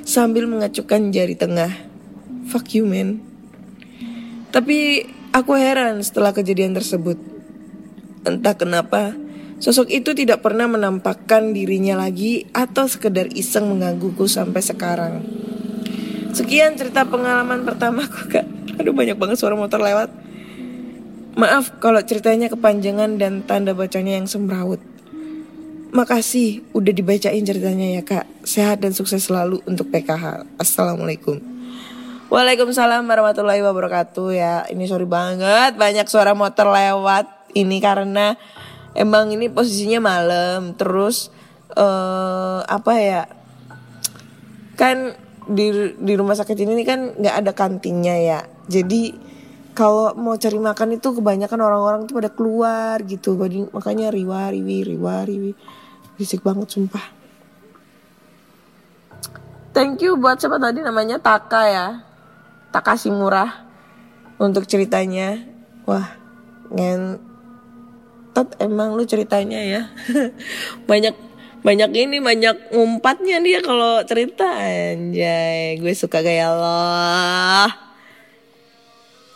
Sambil 0.01 0.49
mengacukan 0.49 1.13
jari 1.13 1.37
tengah. 1.37 1.69
Fuck 2.49 2.73
you 2.73 2.89
man. 2.89 3.31
Tapi 4.51 5.07
aku 5.31 5.55
heran 5.55 6.03
setelah 6.03 6.35
kejadian 6.35 6.75
tersebut. 6.75 7.15
Entah 8.27 8.53
kenapa, 8.59 9.15
sosok 9.63 9.87
itu 9.87 10.11
tidak 10.11 10.43
pernah 10.43 10.67
menampakkan 10.67 11.55
dirinya 11.55 11.95
lagi 11.95 12.45
atau 12.51 12.85
sekedar 12.85 13.31
iseng 13.31 13.71
menggangguku 13.71 14.27
sampai 14.27 14.59
sekarang. 14.59 15.13
Sekian 16.35 16.75
cerita 16.75 17.07
pengalaman 17.07 17.63
pertamaku 17.63 18.21
kak. 18.31 18.45
Aduh 18.79 18.91
banyak 18.91 19.15
banget 19.15 19.39
suara 19.39 19.55
motor 19.55 19.79
lewat. 19.79 20.11
Maaf 21.39 21.79
kalau 21.79 22.03
ceritanya 22.03 22.51
kepanjangan 22.51 23.15
dan 23.15 23.47
tanda 23.47 23.71
bacanya 23.71 24.19
yang 24.19 24.27
semrawut. 24.27 24.83
Makasih 25.91 26.63
udah 26.75 26.91
dibacain 26.91 27.43
ceritanya 27.43 27.99
ya 27.99 28.03
kak. 28.03 28.27
Sehat 28.43 28.83
dan 28.83 28.91
sukses 28.91 29.27
selalu 29.27 29.63
untuk 29.63 29.91
PKH. 29.91 30.43
Assalamualaikum. 30.59 31.50
Waalaikumsalam 32.32 33.04
warahmatullahi 33.04 33.60
wabarakatuh 33.60 34.28
ya. 34.32 34.63
Ini 34.72 34.88
sorry 34.88 35.04
banget 35.04 35.76
banyak 35.76 36.08
suara 36.08 36.32
motor 36.32 36.72
lewat. 36.72 37.52
Ini 37.52 37.78
karena 37.84 38.39
emang 38.96 39.36
ini 39.36 39.52
posisinya 39.52 40.00
malam. 40.00 40.72
Terus 40.80 41.28
uh, 41.76 42.63
apa 42.63 42.94
ya? 42.96 43.24
Kan 44.80 45.12
di 45.52 45.98
di 46.00 46.13
rumah 46.15 46.38
sakit 46.38 46.56
ini 46.63 46.88
kan 46.88 47.17
nggak 47.17 47.36
ada 47.44 47.52
kantinnya 47.52 48.15
ya 48.15 48.39
jadi 48.70 49.12
kalau 49.74 50.13
mau 50.13 50.38
cari 50.38 50.60
makan 50.60 51.00
itu 51.00 51.12
kebanyakan 51.17 51.60
orang-orang 51.60 52.02
tuh 52.06 52.22
pada 52.22 52.30
keluar 52.32 53.02
gitu 53.04 53.36
jadi 53.36 53.67
makanya 53.74 54.13
riwa 54.13 54.54
riwi 54.54 54.78
riwa 54.96 55.15
riwi 55.26 55.52
bisik 56.15 56.46
banget 56.46 56.70
sumpah 56.70 57.04
thank 59.74 60.00
you 60.00 60.13
buat 60.15 60.38
siapa 60.38 60.62
tadi 60.62 60.86
namanya 60.86 61.17
Taka 61.17 61.62
ya 61.67 61.88
Taka 62.71 62.95
si 62.95 63.12
murah 63.12 63.67
untuk 64.39 64.65
ceritanya. 64.65 65.38
Wah 65.84 66.07
ngentot 66.71 68.47
emang 68.63 68.95
lu 68.95 69.03
ceritanya 69.03 69.60
ya. 69.60 69.81
Banyak 70.89 71.31
banyak 71.62 71.93
ini 71.93 72.17
banyak 72.17 72.73
ngumpatnya 72.73 73.38
dia 73.38 73.62
kalau 73.62 74.01
cerita. 74.01 74.49
Anjay 74.49 75.77
gue 75.77 75.93
suka 75.93 76.25
gaya 76.25 76.49
lo. 76.57 77.69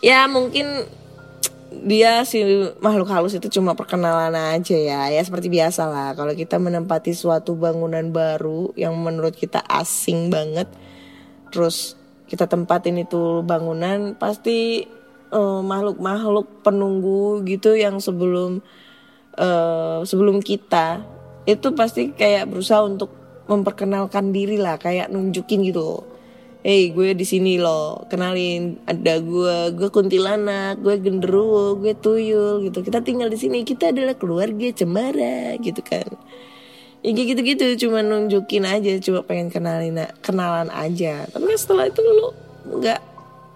Ya 0.01 0.25
mungkin 0.25 0.89
dia 1.85 2.25
si 2.25 2.41
makhluk 2.81 3.13
halus 3.13 3.37
itu 3.37 3.45
cuma 3.53 3.77
perkenalan 3.77 4.33
aja 4.33 4.73
ya. 4.73 5.13
Ya 5.13 5.21
seperti 5.21 5.53
biasa 5.53 5.85
lah. 5.85 6.17
Kalau 6.17 6.33
kita 6.33 6.57
menempati 6.57 7.13
suatu 7.13 7.53
bangunan 7.53 8.09
baru 8.09 8.73
yang 8.73 8.97
menurut 8.97 9.37
kita 9.37 9.61
asing 9.61 10.33
banget 10.33 10.65
terus 11.53 11.93
kita 12.25 12.49
tempatin 12.49 12.97
itu 13.01 13.45
bangunan 13.45 14.17
pasti 14.17 14.89
uh, 15.29 15.61
makhluk-makhluk 15.61 16.65
penunggu 16.65 17.45
gitu 17.45 17.77
yang 17.77 18.01
sebelum 18.01 18.65
uh, 19.37 20.01
sebelum 20.01 20.41
kita 20.41 21.05
itu 21.45 21.67
pasti 21.77 22.09
kayak 22.13 22.49
berusaha 22.49 22.81
untuk 22.81 23.13
memperkenalkan 23.45 24.33
diri 24.33 24.57
lah 24.57 24.81
kayak 24.81 25.13
nunjukin 25.13 25.61
gitu. 25.69 26.01
Hey 26.65 26.89
gue 26.89 27.13
di 27.13 27.21
sini 27.21 27.61
loh 27.61 28.09
kenalin 28.09 28.81
ada 28.89 29.21
gue 29.21 29.69
gue 29.77 29.89
kuntilanak 29.93 30.81
gue 30.81 30.97
genderuwo 30.97 31.77
gue 31.77 31.93
tuyul 31.93 32.65
gitu. 32.65 32.81
Kita 32.81 33.05
tinggal 33.05 33.29
di 33.29 33.37
sini 33.37 33.61
kita 33.61 33.93
adalah 33.93 34.17
keluarga 34.17 34.73
cemara 34.73 35.61
gitu 35.61 35.85
kan 35.85 36.09
ya 37.05 37.13
gitu-gitu 37.13 37.85
cuma 37.85 38.01
nunjukin 38.01 38.65
aja 38.65 38.97
cuma 38.97 39.21
pengen 39.21 39.53
kenalin 39.53 40.09
kenalan 40.25 40.73
aja. 40.73 41.29
Tapi 41.29 41.45
kan 41.45 41.59
setelah 41.61 41.85
itu 41.85 42.01
lu 42.01 42.33
nggak 42.81 43.01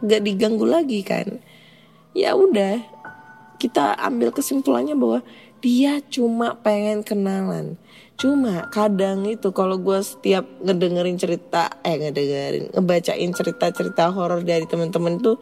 nggak 0.06 0.22
diganggu 0.22 0.66
lagi 0.70 1.02
kan. 1.02 1.42
Ya 2.14 2.38
udah 2.38 2.78
kita 3.58 3.98
ambil 3.98 4.30
kesimpulannya 4.30 4.94
bahwa 4.94 5.26
dia 5.60 6.00
cuma 6.08 6.56
pengen 6.62 7.02
kenalan. 7.04 7.76
Cuma 8.16 8.68
kadang 8.72 9.28
itu 9.28 9.52
kalau 9.52 9.80
gue 9.80 10.00
setiap 10.04 10.44
ngedengerin 10.64 11.20
cerita, 11.20 11.72
eh 11.84 11.96
ngedengerin, 12.00 12.72
ngebacain 12.76 13.32
cerita-cerita 13.32 14.12
horor 14.12 14.44
dari 14.44 14.68
temen-temen 14.68 15.24
tuh, 15.24 15.40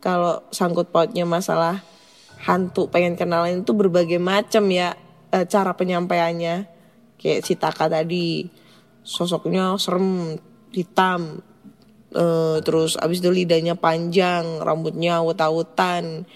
kalau 0.00 0.44
sangkut 0.52 0.92
pautnya 0.92 1.24
masalah 1.24 1.80
hantu 2.42 2.88
pengen 2.90 3.16
kenalan 3.16 3.64
itu 3.64 3.72
berbagai 3.72 4.18
macam 4.18 4.68
ya 4.72 4.96
e, 5.32 5.44
cara 5.48 5.72
penyampaiannya. 5.72 6.71
Kayak 7.22 7.46
si 7.46 7.54
Taka 7.54 7.86
tadi, 7.86 8.50
sosoknya 9.06 9.78
serem, 9.78 10.34
hitam, 10.74 11.38
e, 12.10 12.24
terus 12.66 12.98
abis 12.98 13.22
itu 13.22 13.30
lidahnya 13.30 13.78
panjang, 13.78 14.58
rambutnya 14.58 15.22
awut-awutan, 15.22 16.26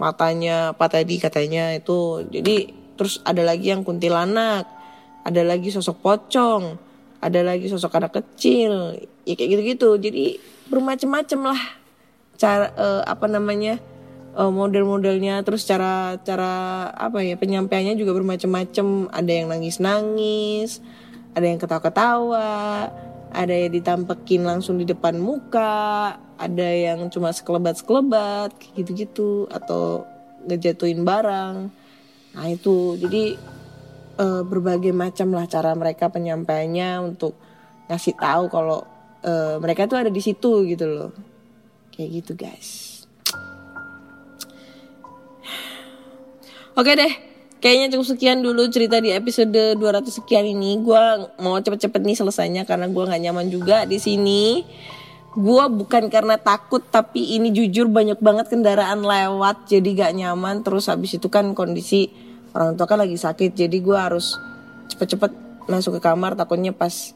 matanya 0.00 0.72
apa 0.72 0.88
tadi 0.88 1.20
katanya 1.20 1.76
itu. 1.76 2.24
Jadi 2.24 2.72
terus 2.96 3.20
ada 3.24 3.44
lagi 3.44 3.72
yang 3.72 3.84
kuntilanak 3.84 4.68
ada 5.24 5.40
lagi 5.44 5.68
sosok 5.72 6.04
pocong 6.04 6.76
ada 7.20 7.40
lagi 7.44 7.68
sosok 7.68 8.00
anak 8.00 8.16
kecil 8.16 8.96
ya 9.28 9.34
kayak 9.36 9.48
gitu-gitu. 9.56 9.88
Jadi 10.00 10.24
bermacam-macam 10.72 11.40
lah 11.52 11.62
cara 12.40 12.72
uh, 12.72 13.02
apa 13.04 13.28
namanya 13.28 13.76
uh, 14.34 14.52
model-modelnya 14.52 15.42
terus 15.46 15.66
cara 15.66 16.18
cara 16.22 16.86
apa 16.94 17.22
ya 17.24 17.34
penyampaiannya 17.38 17.98
juga 17.98 18.14
bermacam-macam. 18.14 19.10
Ada 19.10 19.30
yang 19.30 19.46
nangis-nangis 19.50 20.82
ada 21.30 21.46
yang 21.46 21.62
ketawa-ketawa 21.62 22.90
ada 23.30 23.54
yang 23.54 23.70
ditampekin 23.70 24.42
langsung 24.42 24.82
di 24.82 24.86
depan 24.86 25.14
muka 25.22 26.18
ada 26.34 26.68
yang 26.74 27.06
cuma 27.14 27.30
sekelebat-sekelebat 27.30 28.50
gitu-gitu 28.74 29.46
atau 29.52 30.02
ngejatuhin 30.48 31.04
barang. 31.06 31.70
Nah 32.34 32.46
itu. 32.48 32.96
Jadi 32.96 33.36
uh, 34.18 34.42
berbagai 34.42 34.90
macam 34.90 35.30
lah 35.36 35.46
cara 35.46 35.76
mereka 35.76 36.10
penyampaiannya 36.10 37.14
untuk 37.14 37.36
ngasih 37.86 38.16
tahu 38.18 38.44
kalau 38.48 38.82
uh, 39.22 39.60
mereka 39.62 39.86
tuh 39.86 40.00
ada 40.00 40.10
di 40.10 40.18
situ 40.18 40.66
gitu 40.66 40.86
loh. 40.88 41.12
Kayak 41.94 42.10
gitu 42.24 42.32
guys 42.34 42.89
oke 46.80 46.92
deh 46.96 47.12
kayaknya 47.60 47.92
cukup 47.92 48.06
sekian 48.16 48.40
dulu 48.40 48.64
cerita 48.72 48.96
di 49.04 49.12
episode 49.12 49.76
200 49.76 50.08
sekian 50.08 50.48
ini. 50.48 50.80
Gue 50.80 51.28
mau 51.44 51.60
cepet-cepet 51.60 52.00
nih 52.00 52.16
selesainya 52.16 52.62
karena 52.64 52.88
gue 52.88 53.04
nggak 53.04 53.22
nyaman 53.28 53.46
juga 53.52 53.84
di 53.84 54.00
sini. 54.00 54.64
Gue 55.30 55.64
bukan 55.70 56.10
karena 56.10 56.40
takut 56.40 56.82
tapi 56.90 57.38
ini 57.38 57.54
jujur 57.54 57.86
banyak 57.86 58.18
banget 58.18 58.50
kendaraan 58.50 59.04
lewat 59.06 59.70
jadi 59.70 59.88
gak 59.94 60.12
nyaman. 60.18 60.66
Terus 60.66 60.90
habis 60.90 61.14
itu 61.14 61.30
kan 61.30 61.54
kondisi 61.54 62.10
orang 62.50 62.74
tua 62.74 62.90
kan 62.90 62.98
lagi 62.98 63.14
sakit 63.14 63.54
jadi 63.54 63.76
gue 63.78 63.94
harus 63.94 64.34
cepet-cepet 64.90 65.30
masuk 65.70 66.00
ke 66.00 66.00
kamar 66.02 66.34
takutnya 66.34 66.74
pas 66.74 67.14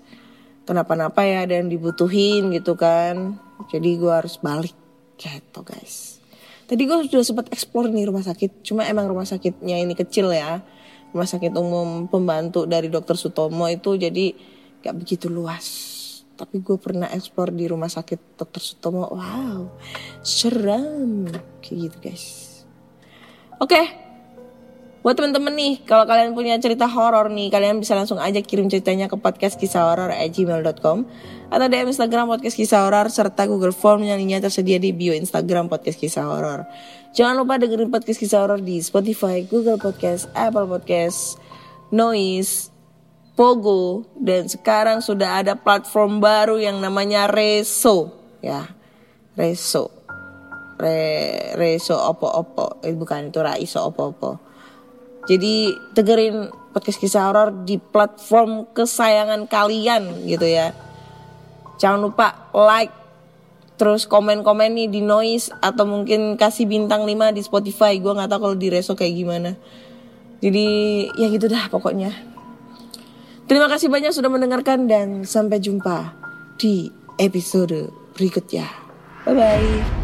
kenapa-napa 0.63 1.27
ya 1.27 1.43
yang 1.43 1.67
dibutuhin 1.67 2.55
gitu 2.55 2.79
kan. 2.79 3.41
Jadi 3.73 3.99
gue 3.99 4.13
harus 4.13 4.39
balik 4.39 4.77
gitu 5.19 5.67
guys 5.67 6.14
tadi 6.65 6.83
gue 6.85 6.97
sudah 7.09 7.25
sempat 7.25 7.47
explore 7.53 7.89
nih 7.89 8.09
rumah 8.09 8.25
sakit 8.25 8.65
cuma 8.65 8.85
emang 8.85 9.09
rumah 9.09 9.25
sakitnya 9.25 9.81
ini 9.81 9.97
kecil 9.97 10.33
ya. 10.33 10.61
Rumah 11.15 11.29
sakit 11.31 11.55
umum 11.55 12.11
pembantu 12.11 12.67
dari 12.67 12.91
dokter 12.91 13.15
Sutomo 13.15 13.71
itu 13.71 13.95
jadi 13.95 14.35
gak 14.83 14.95
begitu 14.99 15.31
luas. 15.31 15.93
Tapi 16.35 16.59
gue 16.59 16.75
pernah 16.75 17.07
explore 17.15 17.55
di 17.55 17.71
rumah 17.71 17.87
sakit 17.87 18.35
dokter 18.35 18.59
Sutomo. 18.59 19.07
Wow 19.15 19.71
seram. 20.27 21.31
Kayak 21.63 21.79
gitu 21.89 21.97
guys. 22.03 22.27
Oke 23.63 23.79
okay, 23.79 23.85
Buat 25.05 25.21
temen-temen 25.21 25.53
nih, 25.53 25.75
kalau 25.85 26.09
kalian 26.09 26.33
punya 26.33 26.57
cerita 26.57 26.89
horor 26.89 27.29
nih, 27.29 27.53
kalian 27.53 27.77
bisa 27.77 27.93
langsung 27.93 28.17
aja 28.17 28.41
kirim 28.41 28.73
ceritanya 28.73 29.05
ke 29.05 29.21
podcast 29.21 29.61
kisah 29.61 29.85
horor 29.85 30.09
at 30.09 30.33
gmail.com 30.33 31.05
atau 31.53 31.67
DM 31.69 31.93
Instagram 31.93 32.25
podcast 32.25 32.57
kisah 32.57 32.89
horor 32.89 33.13
serta 33.13 33.45
Google 33.45 33.77
Form 33.77 34.01
yang 34.01 34.17
lainnya 34.17 34.41
tersedia 34.41 34.81
di 34.81 34.97
bio 34.97 35.13
Instagram 35.13 35.69
podcast 35.69 36.01
kisah 36.01 36.25
horor. 36.25 36.65
Jangan 37.13 37.37
lupa 37.37 37.61
dengerin 37.61 37.93
podcast 37.93 38.17
kisah 38.17 38.49
horor 38.49 38.65
di 38.65 38.81
Spotify, 38.81 39.45
Google 39.45 39.77
Podcast, 39.77 40.25
Apple 40.33 40.65
Podcast, 40.73 41.37
Noise, 41.93 42.73
Pogo, 43.37 44.09
dan 44.17 44.49
sekarang 44.49 45.05
sudah 45.05 45.45
ada 45.45 45.53
platform 45.53 46.25
baru 46.25 46.57
yang 46.57 46.81
namanya 46.81 47.29
Reso, 47.29 48.09
ya, 48.41 48.73
Reso, 49.37 49.93
Re, 50.81 51.53
Reso 51.61 51.93
opo-opo, 51.93 52.81
eh, 52.81 52.97
bukan 52.97 53.29
itu 53.29 53.45
Raiso 53.45 53.85
opo-opo. 53.85 54.54
Jadi 55.25 55.73
dengerin 55.97 56.53
podcast 56.75 56.99
kisah 57.01 57.31
horor 57.31 57.65
di 57.65 57.81
platform 57.81 58.69
kesayangan 58.77 59.49
kalian 59.49 60.29
gitu 60.29 60.45
ya. 60.45 60.77
Jangan 61.81 62.01
lupa 62.05 62.51
like 62.53 62.93
terus 63.75 64.07
komen-komen 64.07 64.79
nih 64.79 64.89
di 64.91 65.01
noise 65.03 65.51
atau 65.59 65.83
mungkin 65.87 66.39
kasih 66.39 66.69
bintang 66.69 67.09
5 67.09 67.35
di 67.35 67.43
Spotify. 67.43 67.99
Gue 67.99 68.15
nggak 68.15 68.31
tahu 68.31 68.41
kalau 68.51 68.57
di 68.59 68.69
Reso 68.71 68.95
kayak 68.95 69.15
gimana. 69.15 69.51
Jadi 70.45 70.67
ya 71.17 71.27
gitu 71.33 71.49
dah 71.49 71.73
pokoknya. 71.73 72.13
Terima 73.45 73.69
kasih 73.69 73.93
banyak 73.93 74.13
sudah 74.13 74.33
mendengarkan 74.33 74.89
dan 74.89 75.09
sampai 75.29 75.61
jumpa 75.61 76.17
di 76.57 76.89
episode 77.21 77.93
berikutnya. 78.17 78.69
Bye 79.25 79.35
bye. 79.37 80.04